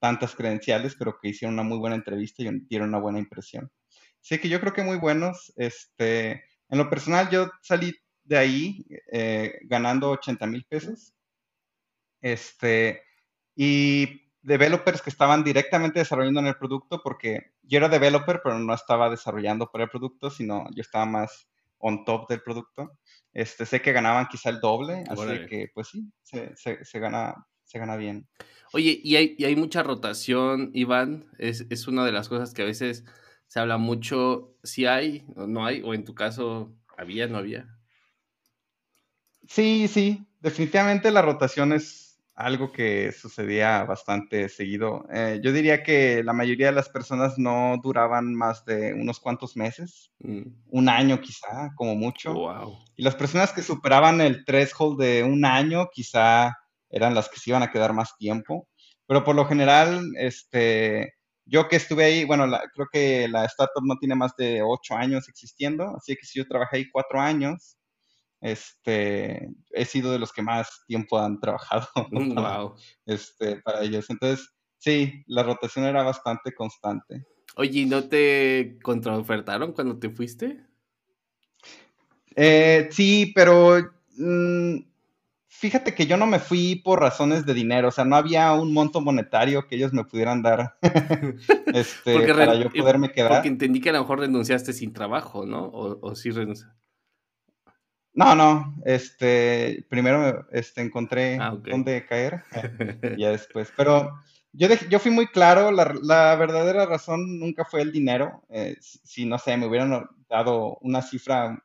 [0.00, 3.70] tantas credenciales, pero que hicieron una muy buena entrevista y dieron una buena impresión.
[4.20, 5.52] Así que yo creo que muy buenos.
[5.56, 7.94] Este, en lo personal, yo salí
[8.24, 11.14] de ahí eh, ganando 80 mil pesos.
[12.22, 13.02] Este,
[13.54, 18.74] y developers que estaban directamente desarrollando en el producto, porque yo era developer, pero no
[18.74, 22.98] estaba desarrollando para el producto, sino yo estaba más on top del producto.
[23.32, 27.78] Este, sé que ganaban quizá el doble, así que pues sí, se, se, gana, se
[27.78, 28.28] gana bien.
[28.72, 32.62] Oye, y hay, y hay mucha rotación, Iván, es, es, una de las cosas que
[32.62, 33.04] a veces
[33.46, 37.68] se habla mucho, si hay o no hay, o en tu caso, había, no había.
[39.46, 42.11] Sí, sí, definitivamente la rotación es
[42.44, 45.06] algo que sucedía bastante seguido.
[45.12, 49.56] Eh, yo diría que la mayoría de las personas no duraban más de unos cuantos
[49.56, 50.42] meses, mm.
[50.70, 52.34] un año quizá, como mucho.
[52.96, 56.56] Y las personas que superaban el threshold de un año quizá
[56.90, 58.68] eran las que se iban a quedar más tiempo.
[59.06, 63.96] Pero por lo general, este, yo que estuve ahí, bueno, creo que la startup no
[63.98, 67.76] tiene más de ocho años existiendo, así que si yo trabajé ahí cuatro años,
[68.42, 72.74] este, he sido de los que más tiempo han trabajado wow.
[73.06, 74.10] este, para ellos.
[74.10, 77.24] Entonces, sí, la rotación era bastante constante.
[77.56, 80.60] Oye, no te contraofertaron cuando te fuiste?
[82.34, 84.78] Eh, sí, pero mm,
[85.46, 88.72] fíjate que yo no me fui por razones de dinero, o sea, no había un
[88.72, 90.78] monto monetario que ellos me pudieran dar
[91.74, 93.34] este, para yo poderme quedar.
[93.34, 95.66] Porque entendí que a lo mejor renunciaste sin trabajo, ¿no?
[95.66, 96.81] O, o sí renunciaste.
[98.14, 102.42] No, no, este, primero este, encontré ah, dónde caer,
[103.18, 104.18] ya después, pero
[104.52, 109.38] yo, yo fui muy claro, la, verdadera razón nunca fue el dinero, eh, si, no
[109.38, 111.62] sé, me hubieran dado una cifra,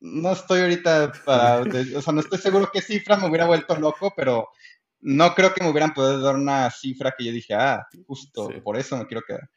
[0.00, 4.12] no estoy ahorita para, o sea, no estoy seguro qué cifra me hubiera vuelto loco,
[4.14, 4.50] pero
[5.00, 8.76] no creo que me hubieran podido dar una cifra que yo dije, ah, justo, por
[8.76, 9.48] eso me quiero quedar.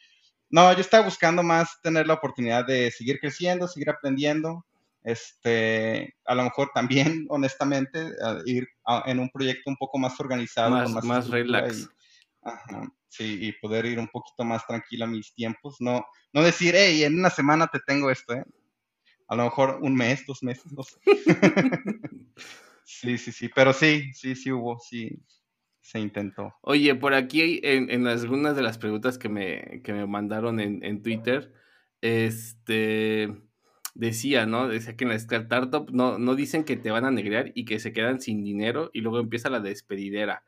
[0.49, 4.65] No, yo estaba buscando más tener la oportunidad de seguir creciendo, seguir aprendiendo,
[5.05, 8.09] este, a lo mejor también, honestamente,
[8.45, 8.67] ir
[9.05, 10.71] en un proyecto un poco más organizado.
[10.71, 11.87] Más, más, relax.
[13.07, 15.77] sí, y poder ir un poquito más tranquilo a mis tiempos.
[15.79, 18.43] No, no decir, hey, en una semana te tengo esto, ¿eh?
[19.27, 20.97] A lo mejor un mes, dos meses, no sé.
[22.83, 25.19] sí, sí, sí, pero sí, sí, sí hubo, sí,
[25.81, 26.53] se intentó.
[26.61, 30.83] Oye, por aquí en, en algunas de las preguntas que me, que me mandaron en,
[30.83, 31.53] en Twitter,
[32.01, 33.35] este
[33.95, 34.67] decía, ¿no?
[34.67, 37.79] Decía que en la startup no, no dicen que te van a negrear y que
[37.79, 40.43] se quedan sin dinero y luego empieza la despedidera.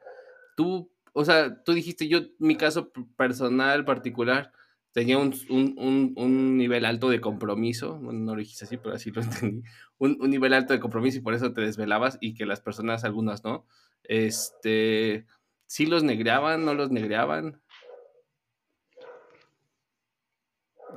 [0.56, 4.52] Tú, o sea, tú dijiste, yo, mi caso personal, particular,
[4.92, 9.64] tenía un, nivel alto de compromiso, no lo dijiste así, pero así lo entendí,
[9.98, 13.44] un, nivel alto de compromiso y por eso te desvelabas y que las personas, algunas
[13.44, 13.66] no,
[14.04, 15.26] este,
[15.68, 17.62] sí los negreaban, no los negreaban.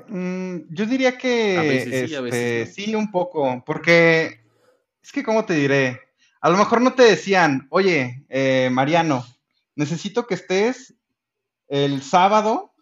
[0.09, 4.41] Mm, yo diría que sí, este, sí, un poco, porque
[5.03, 6.01] es que, ¿cómo te diré?
[6.41, 9.25] A lo mejor no te decían, oye, eh, Mariano,
[9.75, 10.95] necesito que estés
[11.69, 12.73] el sábado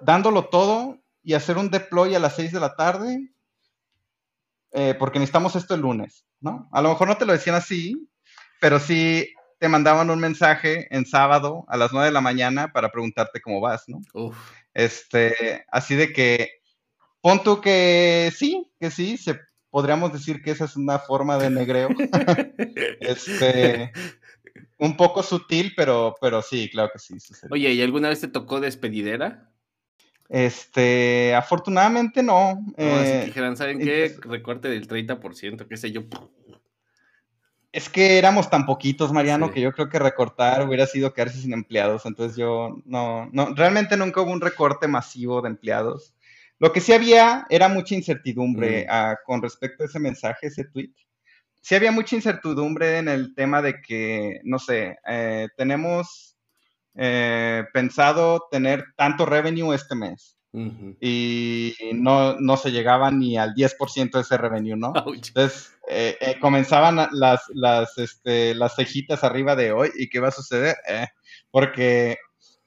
[0.00, 3.30] dándolo todo y hacer un deploy a las 6 de la tarde,
[4.72, 6.68] eh, porque necesitamos esto el lunes, ¿no?
[6.72, 8.08] A lo mejor no te lo decían así,
[8.60, 12.90] pero sí te mandaban un mensaje en sábado a las 9 de la mañana para
[12.90, 14.00] preguntarte cómo vas, ¿no?
[14.14, 14.36] Uf.
[14.74, 16.50] Este, así de que,
[17.20, 21.50] pon tú que sí, que sí, se, podríamos decir que esa es una forma de
[21.50, 21.88] negreo.
[23.00, 23.92] este,
[24.78, 27.14] un poco sutil, pero, pero sí, claro que sí.
[27.50, 29.50] Oye, ¿y alguna vez te tocó despedidera?
[30.28, 32.54] Este, afortunadamente no.
[32.54, 34.14] No, eh, dijeran, ¿saben qué?
[34.20, 36.02] Recorte del 30%, qué sé yo.
[37.78, 41.52] Es que éramos tan poquitos, Mariano, que yo creo que recortar hubiera sido quedarse sin
[41.52, 42.06] empleados.
[42.06, 46.12] Entonces yo no, no, realmente nunca hubo un recorte masivo de empleados.
[46.58, 49.24] Lo que sí había era mucha incertidumbre mm.
[49.24, 50.90] con respecto a ese mensaje, ese tweet.
[51.60, 56.36] Sí había mucha incertidumbre en el tema de que, no sé, eh, tenemos
[56.96, 64.10] eh, pensado tener tanto revenue este mes y no, no, se llegaba ni al 10%
[64.12, 64.92] de ese revenue, ¿no?
[65.14, 70.28] Entonces eh, eh, comenzaban las, las, este, las cejitas arriba de hoy y qué va
[70.28, 71.06] a suceder, eh,
[71.50, 72.16] porque,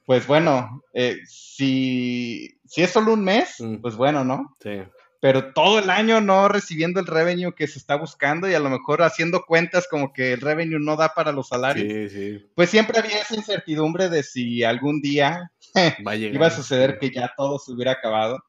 [0.06, 0.82] pues bueno,
[1.26, 3.76] si, si es solo un mes, mm.
[3.76, 4.56] pues bueno, ¿no?
[4.60, 4.82] Sí
[5.22, 8.68] pero todo el año no recibiendo el revenue que se está buscando y a lo
[8.68, 11.86] mejor haciendo cuentas como que el revenue no da para los salarios.
[11.86, 12.50] Sí, sí.
[12.56, 15.52] Pues siempre había esa incertidumbre de si algún día
[16.08, 18.42] iba a suceder que ya todo se hubiera acabado.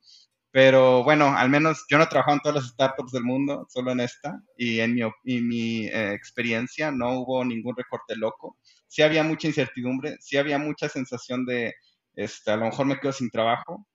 [0.50, 3.92] Pero bueno, al menos yo no he trabajado en todas las startups del mundo, solo
[3.92, 8.58] en esta, y en mi, mi eh, experiencia no hubo ningún recorte loco.
[8.88, 11.76] Sí había mucha incertidumbre, sí había mucha sensación de,
[12.16, 13.86] este, a lo mejor me quedo sin trabajo,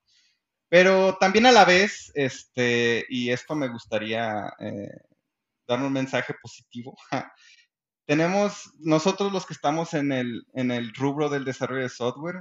[0.68, 4.90] pero también a la vez, este, y esto me gustaría eh,
[5.66, 6.96] dar un mensaje positivo.
[8.06, 12.40] Tenemos, nosotros los que estamos en el, en el rubro del desarrollo de software,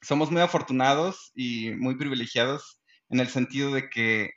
[0.00, 4.30] somos muy afortunados y muy privilegiados en el sentido de que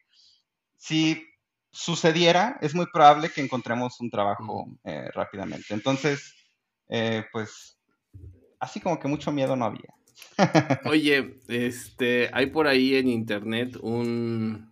[0.78, 1.26] si
[1.72, 5.74] sucediera, es muy probable que encontremos un trabajo eh, rápidamente.
[5.74, 6.34] Entonces,
[6.88, 7.80] eh, pues,
[8.60, 9.94] así como que mucho miedo no había.
[10.86, 14.70] Oye, este, hay por ahí en internet un,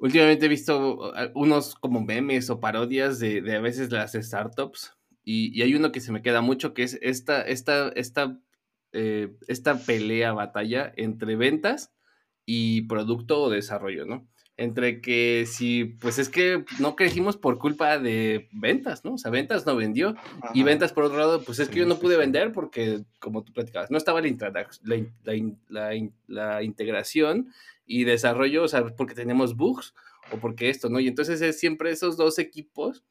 [0.00, 4.96] Últimamente he visto uh, unos como memes o parodias de, de a veces las startups
[5.22, 8.40] y, y, hay uno que se me queda mucho que es esta, esta, esta,
[8.92, 11.92] eh, esta pelea, batalla entre ventas
[12.46, 14.26] y producto o desarrollo, ¿no?
[14.60, 19.14] Entre que si, pues es que no crecimos por culpa de ventas, ¿no?
[19.14, 20.14] O sea, ventas no vendió
[20.52, 23.54] y ventas por otro lado, pues es que yo no pude vender porque, como tú
[23.54, 24.66] platicabas, no estaba la,
[25.70, 27.48] la, la, integración
[27.86, 29.94] y desarrollo, o sea, porque tenemos bugs
[30.30, 31.00] o porque esto, ¿no?
[31.00, 33.02] Y entonces es siempre esos dos equipos,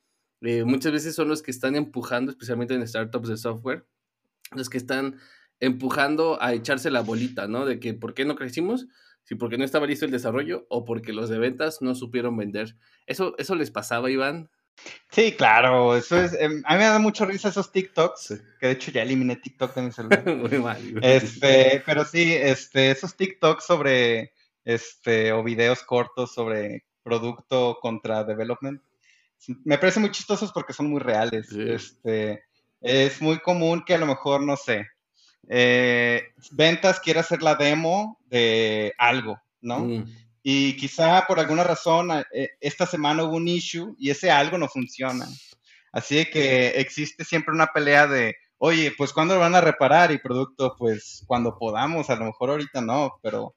[0.41, 3.87] eh, muchas veces son los que están empujando, especialmente en startups de software,
[4.51, 5.17] los que están
[5.59, 7.65] empujando a echarse la bolita, ¿no?
[7.65, 8.87] De que, ¿por qué no crecimos?
[9.29, 12.75] Si porque no estaba listo el desarrollo o porque los de ventas no supieron vender.
[13.05, 14.49] ¿Eso, eso les pasaba, Iván?
[15.11, 18.73] Sí, claro, eso es, em, a mí me da mucho risa esos TikToks, que de
[18.73, 20.25] hecho ya eliminé TikTok de mi celular.
[20.25, 20.79] Muy mal.
[21.03, 24.33] Este, pero sí, este, esos TikToks sobre,
[24.65, 28.81] este, o videos cortos sobre producto contra development,
[29.63, 31.51] me parecen muy chistosos porque son muy reales.
[31.51, 32.45] Este,
[32.81, 34.87] es muy común que a lo mejor, no sé,
[35.47, 39.79] eh, ventas quiere hacer la demo de algo, ¿no?
[39.79, 40.05] Mm.
[40.43, 44.67] Y quizá por alguna razón eh, esta semana hubo un issue y ese algo no
[44.67, 45.27] funciona.
[45.91, 50.11] Así que existe siempre una pelea de, oye, pues ¿cuándo lo van a reparar?
[50.11, 53.55] Y producto, pues cuando podamos, a lo mejor ahorita no, pero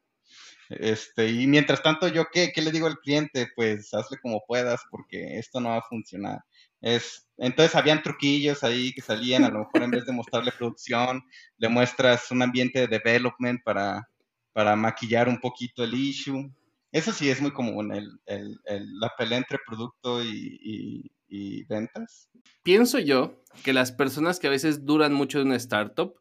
[0.78, 3.48] este, y mientras tanto, ¿yo qué, qué le digo al cliente?
[3.54, 6.40] Pues hazle como puedas porque esto no va a funcionar.
[6.82, 11.24] Es, entonces habían truquillos ahí que salían, a lo mejor en vez de mostrarle producción,
[11.56, 14.08] le muestras un ambiente de development para,
[14.52, 16.52] para maquillar un poquito el issue.
[16.90, 18.58] Eso sí es muy común, el, el,
[19.00, 22.28] la pelea entre producto y, y, ventas.
[22.62, 26.14] Pienso yo que las personas que a veces duran mucho en una startup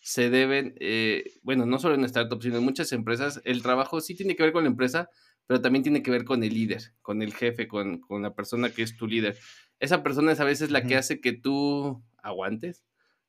[0.00, 4.14] se deben, eh, bueno, no solo en startup, sino en muchas empresas, el trabajo sí
[4.14, 5.08] tiene que ver con la empresa,
[5.48, 8.70] pero también tiene que ver con el líder, con el jefe, con, con la persona
[8.70, 9.36] que es tu líder
[9.80, 12.84] esa persona es a veces la que hace que tú aguantes,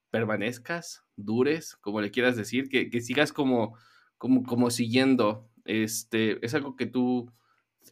[0.09, 3.77] permanezcas, dures, como le quieras decir, que, sigas como,
[4.17, 5.49] como, como siguiendo.
[5.65, 7.31] Este, ¿Es algo que tú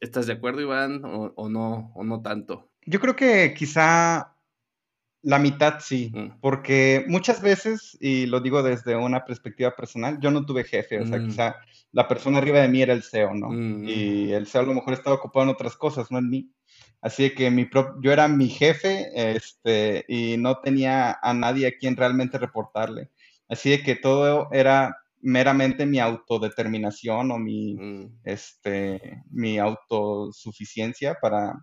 [0.01, 2.71] estás de acuerdo, Iván, o, no, o no tanto?
[2.85, 4.36] Yo creo que quizá
[5.23, 6.39] la mitad sí, mm.
[6.39, 11.05] porque muchas veces, y lo digo desde una perspectiva personal, yo no tuve jefe, o
[11.05, 11.27] sea, mm.
[11.27, 11.55] quizá
[11.91, 13.49] la persona arriba de mí era el CEO, ¿no?
[13.49, 13.87] Mm.
[13.87, 16.51] Y el CEO a lo mejor estaba ocupado en otras cosas, no en mí.
[17.01, 17.69] Así que mi
[18.01, 23.11] yo era mi jefe este, y no tenía a nadie a quien realmente reportarle.
[23.47, 28.19] Así que todo era meramente mi autodeterminación o mi, mm.
[28.23, 31.53] este, mi autosuficiencia para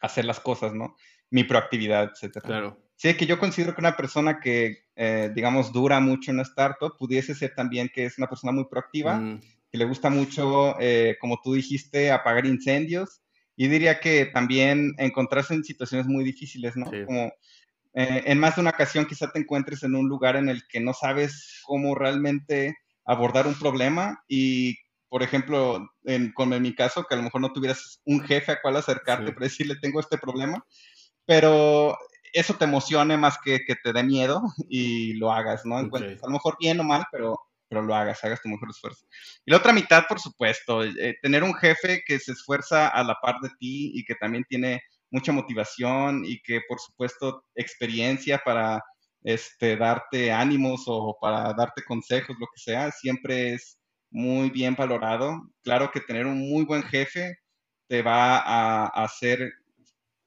[0.00, 0.96] hacer las cosas, ¿no?
[1.34, 2.46] Mi proactividad, etcétera.
[2.46, 2.80] Claro.
[2.94, 6.96] Sí, que yo considero que una persona que, eh, digamos, dura mucho en una startup
[6.96, 9.40] pudiese ser también que es una persona muy proactiva, mm.
[9.68, 13.20] que le gusta mucho, eh, como tú dijiste, apagar incendios,
[13.56, 16.86] y diría que también encontrarse en situaciones muy difíciles, ¿no?
[17.04, 17.32] Como
[17.94, 20.78] eh, en más de una ocasión quizá te encuentres en un lugar en el que
[20.78, 24.76] no sabes cómo realmente abordar un problema y,
[25.08, 28.52] por ejemplo, en, como en mi caso, que a lo mejor no tuvieras un jefe
[28.52, 30.64] a cual acercarte para decirle tengo este problema,
[31.26, 31.96] pero
[32.32, 35.76] eso te emocione más que, que te dé miedo y lo hagas, ¿no?
[35.78, 39.06] a lo mejor bien o mal, pero pero lo hagas, hagas tu mejor esfuerzo.
[39.44, 43.16] Y la otra mitad, por supuesto, eh, tener un jefe que se esfuerza a la
[43.20, 48.82] par de ti y que también tiene mucha motivación y que, por supuesto, experiencia para
[49.22, 53.78] este, darte ánimos o para darte consejos, lo que sea, siempre es
[54.10, 55.42] muy bien valorado.
[55.62, 57.38] Claro que tener un muy buen jefe
[57.88, 59.52] te va a hacer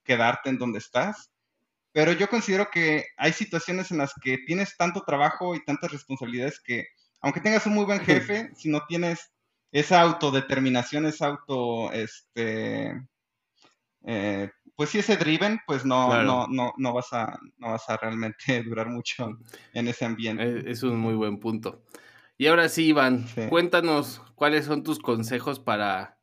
[0.08, 1.32] quedarte en donde estás,
[1.91, 6.60] pero yo considero que hay situaciones en las que tienes tanto trabajo y tantas responsabilidades
[6.60, 6.88] que
[7.22, 9.32] aunque tengas un muy buen jefe, si no tienes
[9.72, 12.93] esa autodeterminación, esa auto, este,
[14.05, 17.97] eh, pues si ese driven, pues no, no, no, no, vas a, no vas a
[17.97, 19.38] realmente durar mucho
[19.74, 20.70] en ese ambiente.
[20.70, 21.84] Es un muy buen punto.
[22.38, 26.16] Y ahora sí, Iván, cuéntanos cuáles son tus consejos para,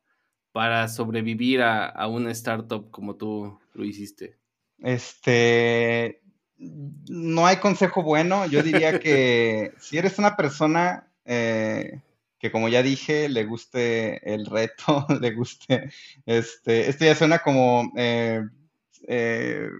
[0.55, 4.37] para sobrevivir a, a una startup como tú lo hiciste.
[4.79, 6.21] Este,
[6.59, 8.47] no hay consejo bueno.
[8.47, 12.01] Yo diría que si eres una persona eh,
[12.39, 15.91] que, como ya dije, le guste el reto, le guste,
[16.25, 18.41] este, esto ya suena como eh,
[19.09, 19.71] eh,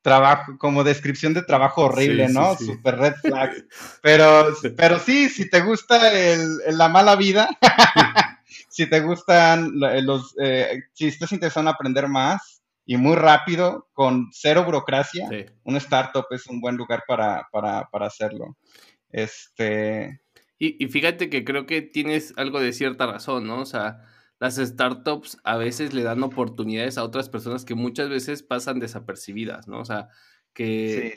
[0.00, 2.56] trabajo, como descripción de trabajo horrible, ¿no?
[2.56, 3.66] Super red flag.
[4.00, 7.50] Pero, pero sí, si te gusta el, la mala vida,
[8.72, 10.34] si te gustan los,
[10.94, 15.28] si estás interesado en aprender más, y muy rápido, con cero burocracia,
[15.62, 17.46] un startup es un buen lugar para,
[17.92, 18.56] hacerlo.
[19.10, 20.20] Este...
[20.58, 23.60] Y, fíjate que creo que tienes algo de cierta razón, ¿no?
[23.60, 23.98] O sea,
[24.38, 29.66] las startups a veces le dan oportunidades a otras personas que muchas veces pasan desapercibidas,
[29.68, 29.80] ¿no?
[29.80, 30.08] O sea,
[30.54, 31.16] que,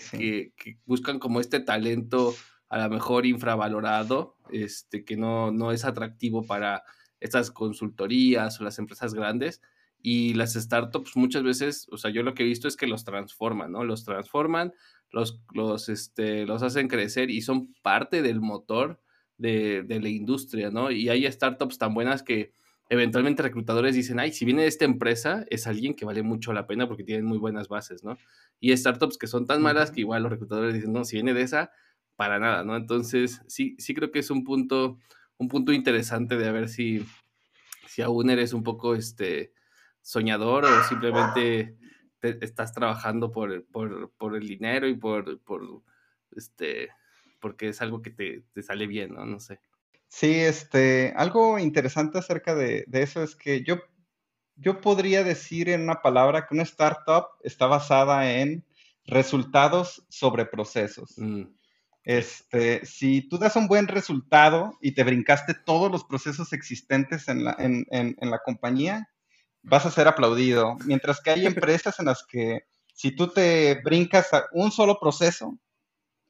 [0.58, 2.34] que, buscan como este talento
[2.70, 6.84] a lo mejor infravalorado, este, que no, no es atractivo para
[7.20, 9.62] estas consultorías o las empresas grandes.
[10.02, 13.04] Y las startups muchas veces, o sea, yo lo que he visto es que los
[13.06, 13.84] transforman, ¿no?
[13.84, 14.74] Los transforman,
[15.10, 19.02] los, los, este, los hacen crecer y son parte del motor
[19.38, 20.92] de, de la industria, ¿no?
[20.92, 22.54] Y hay startups tan buenas que
[22.90, 26.68] eventualmente reclutadores dicen, ay, si viene de esta empresa, es alguien que vale mucho la
[26.68, 28.18] pena porque tienen muy buenas bases, ¿no?
[28.60, 31.42] Y startups que son tan malas que igual los reclutadores dicen, no, si viene de
[31.42, 31.72] esa,
[32.16, 32.76] para nada, ¿no?
[32.76, 35.00] Entonces, sí, sí creo que es un punto,
[35.38, 37.06] un punto interesante de a ver si,
[37.88, 39.54] si aún eres un poco este
[40.02, 41.78] soñador o simplemente
[42.22, 45.84] estás trabajando por, por, el dinero y por, por
[46.36, 46.90] este
[47.40, 49.26] porque es algo que te, te sale bien, ¿no?
[49.26, 49.60] No sé.
[50.08, 53.78] Sí, este, algo interesante acerca de, eso es que yo,
[54.56, 58.64] yo podría decir en una palabra que una startup está basada en
[59.06, 61.18] resultados sobre procesos.
[61.18, 61.44] Mm.
[62.06, 67.44] Este, si tú das un buen resultado y te brincaste todos los procesos existentes en
[67.44, 69.10] la, en, la compañía,
[69.64, 70.78] vas a ser aplaudido.
[70.86, 72.62] Mientras que hay empresas en las que
[72.94, 75.58] si tú te brincas a un solo proceso,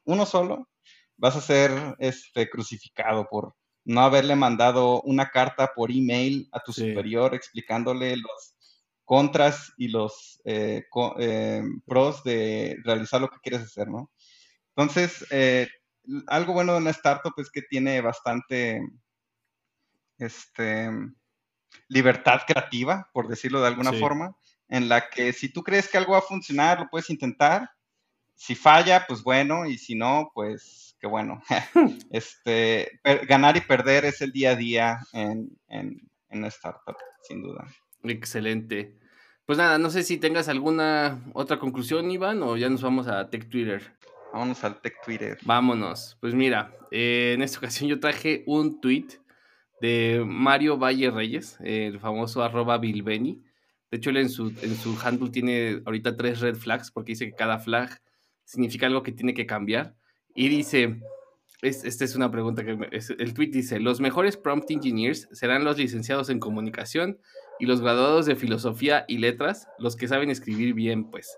[0.05, 0.69] uno solo,
[1.17, 3.53] vas a ser este, crucificado por
[3.83, 8.55] no haberle mandado una carta por email a tu superior explicándole los
[9.03, 10.85] contras y los eh,
[11.19, 14.09] eh, pros de realizar lo que quieres hacer, ¿no?
[14.75, 15.67] Entonces, eh,
[16.27, 18.81] algo bueno de una startup es que tiene bastante
[20.17, 20.89] este,
[21.87, 24.35] libertad creativa, por decirlo de alguna forma,
[24.67, 27.69] en la que si tú crees que algo va a funcionar, lo puedes intentar.
[28.33, 31.41] Si falla, pues bueno, y si no, pues qué bueno.
[32.11, 37.41] este, ganar y perder es el día a día en, en, en una startup, sin
[37.41, 37.65] duda.
[38.03, 38.97] Excelente.
[39.45, 43.29] Pues nada, no sé si tengas alguna otra conclusión, Iván, o ya nos vamos a
[43.29, 43.95] Tech Twitter.
[44.35, 45.37] Vámonos al Tech Twitter.
[45.43, 46.17] Vámonos.
[46.19, 49.07] Pues mira, eh, en esta ocasión yo traje un tweet
[49.79, 53.41] de Mario Valle Reyes, el famoso arroba Bilbeni.
[53.89, 57.27] De hecho, él en su, en su handle tiene ahorita tres red flags porque dice
[57.27, 58.01] que cada flag
[58.43, 59.95] significa algo que tiene que cambiar.
[60.35, 60.99] Y dice,
[61.61, 66.29] esta es una pregunta que el tweet dice, los mejores prompt engineers serán los licenciados
[66.29, 67.21] en comunicación
[67.57, 71.37] y los graduados de filosofía y letras, los que saben escribir bien, pues.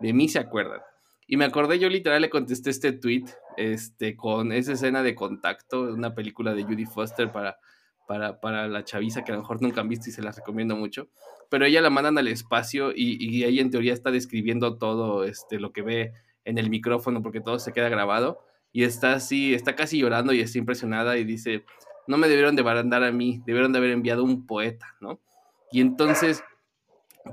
[0.00, 0.82] De mí se acuerdan.
[1.26, 3.24] Y me acordé, yo literal le contesté este tweet
[3.56, 7.58] este, con esa escena de contacto, una película de Judy Foster para,
[8.06, 10.76] para, para la chaviza que a lo mejor nunca han visto y se las recomiendo
[10.76, 11.08] mucho.
[11.48, 15.58] Pero ella la mandan al espacio y, y ella en teoría está describiendo todo este,
[15.58, 16.12] lo que ve
[16.44, 18.44] en el micrófono porque todo se queda grabado.
[18.72, 21.64] Y está así, está casi llorando y está impresionada y dice,
[22.06, 25.20] no me debieron de barandar a mí, debieron de haber enviado un poeta, ¿no?
[25.70, 26.42] Y entonces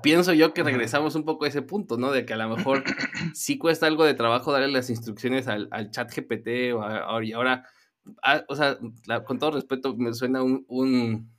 [0.01, 2.11] pienso yo que regresamos un poco a ese punto, ¿no?
[2.11, 2.83] De que a lo mejor
[3.33, 7.65] sí cuesta algo de trabajo darle las instrucciones al, chat GPT o y ahora,
[8.23, 8.77] ah, o sea,
[9.25, 11.31] con todo respeto, me suena un, un,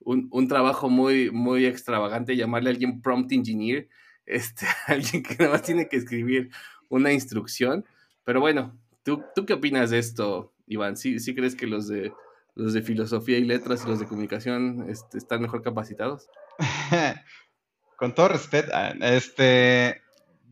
[0.00, 3.88] un, trabajo muy, muy extravagante llamarle a alguien prompt engineer,
[4.26, 6.50] este, alguien que nada más tiene que escribir
[6.88, 7.84] una instrucción.
[8.24, 10.96] Pero bueno, ¿tú, tú qué opinas de esto, Iván?
[10.96, 12.12] ¿Sí, sí crees que los de,
[12.54, 16.28] los de filosofía y letras y los de comunicación este, están mejor capacitados?
[17.98, 20.00] con todo respeto, ah, este,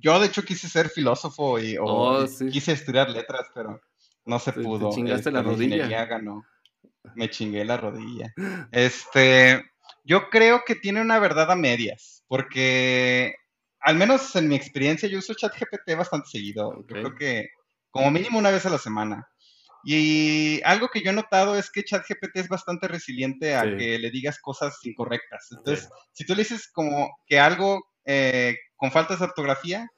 [0.01, 3.81] yo de hecho quise ser filósofo y oh, quise estudiar letras, pero
[4.25, 4.91] no se pudo.
[4.91, 6.05] Te chingaste la este, rodilla.
[6.07, 6.45] Ganó.
[7.15, 8.35] Me chingué la rodilla.
[8.73, 9.65] Este,
[10.03, 13.37] yo creo que tiene una verdad a medias, porque
[13.79, 16.85] al menos en mi experiencia yo uso ChatGPT bastante seguido.
[16.89, 17.51] creo que
[17.93, 19.29] como mínimo una vez a la semana.
[19.85, 24.11] Y algo que yo he notado es que ChatGPT es bastante resiliente a que le
[24.11, 25.49] digas cosas incorrectas.
[25.51, 29.89] Entonces, si tú le dices como que algo eh, con faltas de ortografía,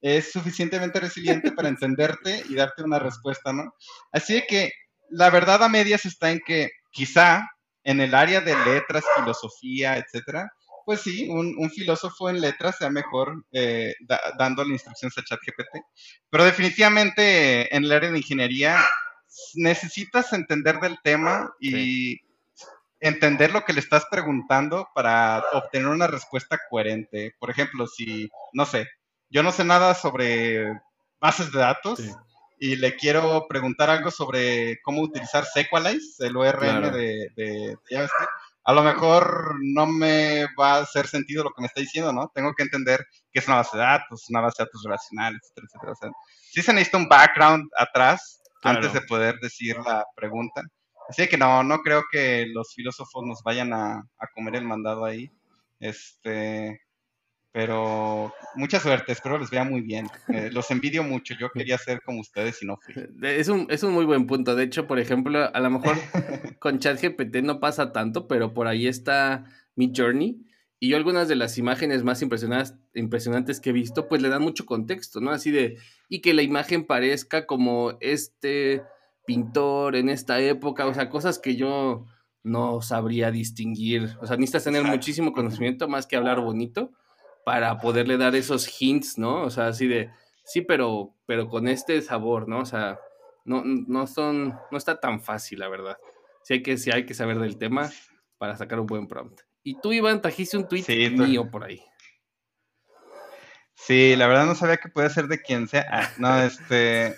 [0.00, 3.74] es suficientemente resiliente para entenderte y darte una respuesta, ¿no?
[4.12, 4.72] Así que
[5.10, 7.44] la verdad a medias está en que quizá
[7.84, 10.50] en el área de letras, filosofía, etcétera,
[10.84, 13.92] pues sí, un, filósofo en letras sea mejor eh,
[14.38, 15.84] dándole instrucciones a ChatGPT.
[16.30, 18.78] Pero definitivamente en el área de ingeniería
[19.54, 22.20] necesitas entender del tema y
[23.00, 27.34] entender lo que le estás preguntando para obtener una respuesta coherente.
[27.38, 28.88] Por ejemplo, si, no sé,
[29.30, 30.80] yo no sé nada sobre
[31.20, 32.00] bases de datos
[32.58, 37.78] y le quiero preguntar algo sobre cómo utilizar Sequalize, el ORM de, de,
[38.64, 42.32] a lo mejor no me va a hacer sentido lo que me está diciendo, ¿no?
[42.34, 45.92] Tengo que entender qué es una base de datos, una base de datos relacionales, etcétera,
[45.92, 46.12] etcétera.
[46.12, 50.62] O se necesita un background atrás antes de poder decir la pregunta.
[51.08, 55.04] Así que no, no creo que los filósofos nos vayan a, a comer el mandado
[55.04, 55.30] ahí.
[55.78, 56.80] Este,
[57.56, 60.08] pero mucha suerte, espero les vea muy bien.
[60.28, 62.94] Eh, los envidio mucho, yo quería ser como ustedes y no fui.
[63.22, 64.54] Es un, es un muy buen punto.
[64.54, 65.96] De hecho, por ejemplo, a lo mejor
[66.60, 69.44] con ChatGPT no pasa tanto, pero por ahí está
[69.74, 70.36] mi journey.
[70.78, 74.66] Y yo algunas de las imágenes más impresionantes, que he visto, pues le dan mucho
[74.66, 75.30] contexto, ¿no?
[75.30, 78.82] Así de, y que la imagen parezca como este
[79.26, 82.06] pintor en esta época, o sea, cosas que yo
[82.42, 84.16] no sabría distinguir.
[84.20, 86.92] O sea, necesitas tener muchísimo conocimiento más que hablar bonito
[87.44, 89.42] para poderle dar esos hints, ¿no?
[89.42, 90.10] O sea, así de,
[90.44, 92.60] sí, pero, pero con este sabor, ¿no?
[92.60, 93.00] O sea,
[93.44, 95.96] no, no son, no está tan fácil, la verdad.
[96.42, 97.90] Sí hay que, sí hay que saber del tema
[98.38, 99.40] para sacar un buen prompt.
[99.66, 101.82] Y tú, Iván, trajiste un tweet mío por ahí.
[103.74, 105.84] Sí, la verdad no sabía que puede ser de quien sea.
[105.90, 107.16] Ah, no, este,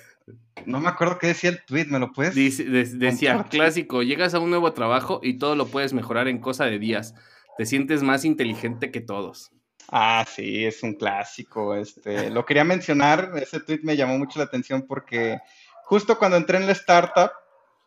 [0.64, 2.34] no me acuerdo qué decía el tweet, ¿me lo puedes?
[2.34, 6.78] decía, clásico, llegas a un nuevo trabajo y todo lo puedes mejorar en cosa de
[6.78, 7.14] días.
[7.58, 9.50] Te sientes más inteligente que todos.
[9.90, 11.74] Ah, sí, es un clásico.
[11.74, 15.38] Este, lo quería mencionar, ese tweet me llamó mucho la atención porque
[15.84, 17.30] justo cuando entré en la startup,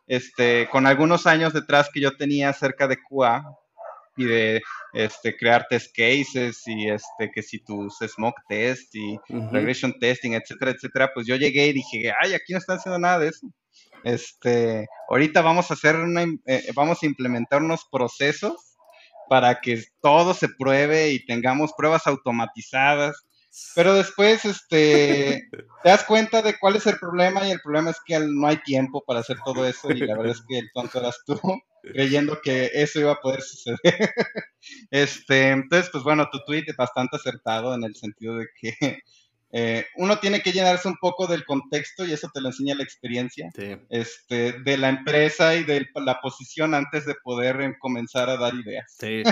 [0.05, 3.57] este, con algunos años detrás que yo tenía acerca de QA
[4.21, 4.61] y de
[4.93, 9.17] este, crear test cases y este, que si tus smoke test y
[9.51, 13.19] regression testing, etcétera, etcétera, pues yo llegué y dije, ay, aquí no están haciendo nada
[13.19, 13.47] de eso.
[14.03, 18.77] Este, ahorita vamos a hacer una, eh, vamos a implementar unos procesos
[19.29, 23.25] para que todo se pruebe y tengamos pruebas automatizadas.
[23.75, 25.47] Pero después este,
[25.83, 28.57] te das cuenta de cuál es el problema y el problema es que no hay
[28.57, 31.39] tiempo para hacer todo eso y la verdad es que el tonto eras tú
[31.83, 33.79] creyendo que eso iba a poder suceder.
[34.91, 39.01] Este, entonces, pues bueno, tu tweet es bastante acertado en el sentido de que
[39.53, 42.83] eh, uno tiene que llenarse un poco del contexto y eso te lo enseña la
[42.83, 43.51] experiencia
[43.89, 48.95] este, de la empresa y de la posición antes de poder comenzar a dar ideas.
[48.97, 49.23] Sí,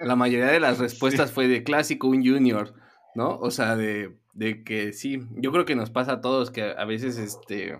[0.00, 2.74] la mayoría de las respuestas fue de clásico, un junior,
[3.18, 3.36] ¿no?
[3.40, 6.84] O sea, de, de, que sí, yo creo que nos pasa a todos que a
[6.84, 7.76] veces, este,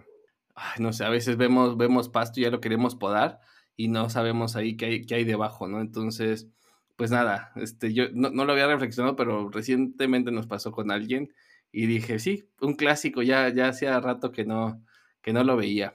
[0.80, 3.38] no sé, a veces vemos, vemos pasto y ya lo queremos podar
[3.76, 5.80] y no sabemos ahí qué hay, qué hay debajo, ¿no?
[5.80, 6.48] Entonces,
[6.96, 11.32] pues nada, este, yo no, no lo había reflexionado, pero recientemente nos pasó con alguien
[11.70, 14.84] y dije, sí, un clásico, ya, ya hacía rato que no,
[15.22, 15.94] que no lo veía.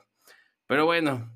[0.68, 1.30] Pero bueno,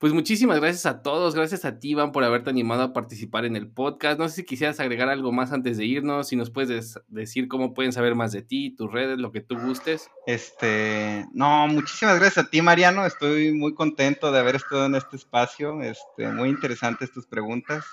[0.00, 3.54] pues muchísimas gracias a todos, gracias a ti, Iván, por haberte animado a participar en
[3.54, 4.18] el podcast.
[4.18, 7.74] No sé si quisieras agregar algo más antes de irnos, si nos puedes decir cómo
[7.74, 10.08] pueden saber más de ti, tus redes, lo que tú gustes.
[10.26, 13.04] Este, no, muchísimas gracias a ti, Mariano.
[13.04, 15.82] Estoy muy contento de haber estado en este espacio.
[15.82, 17.84] Este, muy interesantes tus preguntas.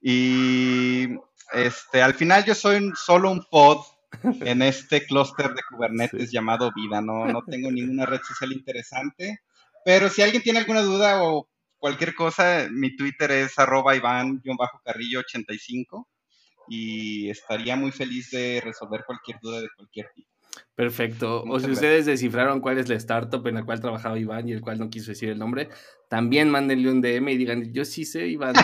[0.00, 1.16] Y
[1.52, 3.78] este, al final yo soy solo un pod
[4.22, 7.00] en este clúster de Kubernetes llamado Vida.
[7.00, 9.40] No, no tengo ninguna red social interesante,
[9.84, 16.06] pero si alguien tiene alguna duda o cualquier cosa, mi Twitter es arroba Iván-Carrillo85
[16.68, 20.28] y estaría muy feliz de resolver cualquier duda de cualquier tipo.
[20.74, 21.44] Perfecto.
[21.44, 24.60] o si ustedes descifraron cuál es la startup en la cual trabajaba Iván y el
[24.60, 25.68] cual no quiso decir el nombre,
[26.08, 28.54] también mándenle un DM y digan, yo sí sé, Iván,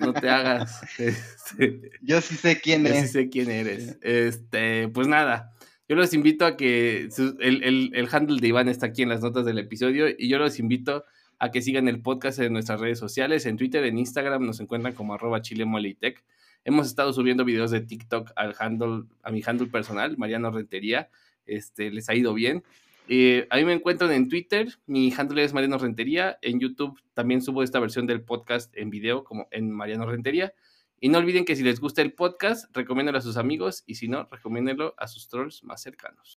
[0.00, 0.82] no, te hagas.
[0.98, 3.02] Este, yo sí sé quién yo es.
[3.02, 3.98] sí sé quién eres.
[4.02, 5.52] Este, pues nada,
[5.88, 7.08] yo los invito a que
[7.40, 10.38] el, el, el, handle de Iván está aquí en las notas del episodio y yo
[10.38, 11.04] los invito
[11.38, 14.94] a que sigan el podcast en nuestras redes sociales, en Twitter, en Instagram, nos encuentran
[14.94, 16.24] como arroba chilemolitech.
[16.64, 21.08] Hemos estado subiendo videos de TikTok al handle, a mi handle personal, Mariano Rentería.
[21.46, 22.64] Este, les ha ido bien.
[23.08, 26.38] Eh, a mí me encuentran en Twitter, mi handle es Mariano Rentería.
[26.42, 30.52] En YouTube también subo esta versión del podcast en video, como en Mariano Rentería.
[31.00, 34.08] Y no olviden que si les gusta el podcast, recomiéndelo a sus amigos y si
[34.08, 36.37] no, recomiéndenlo a sus trolls más cercanos.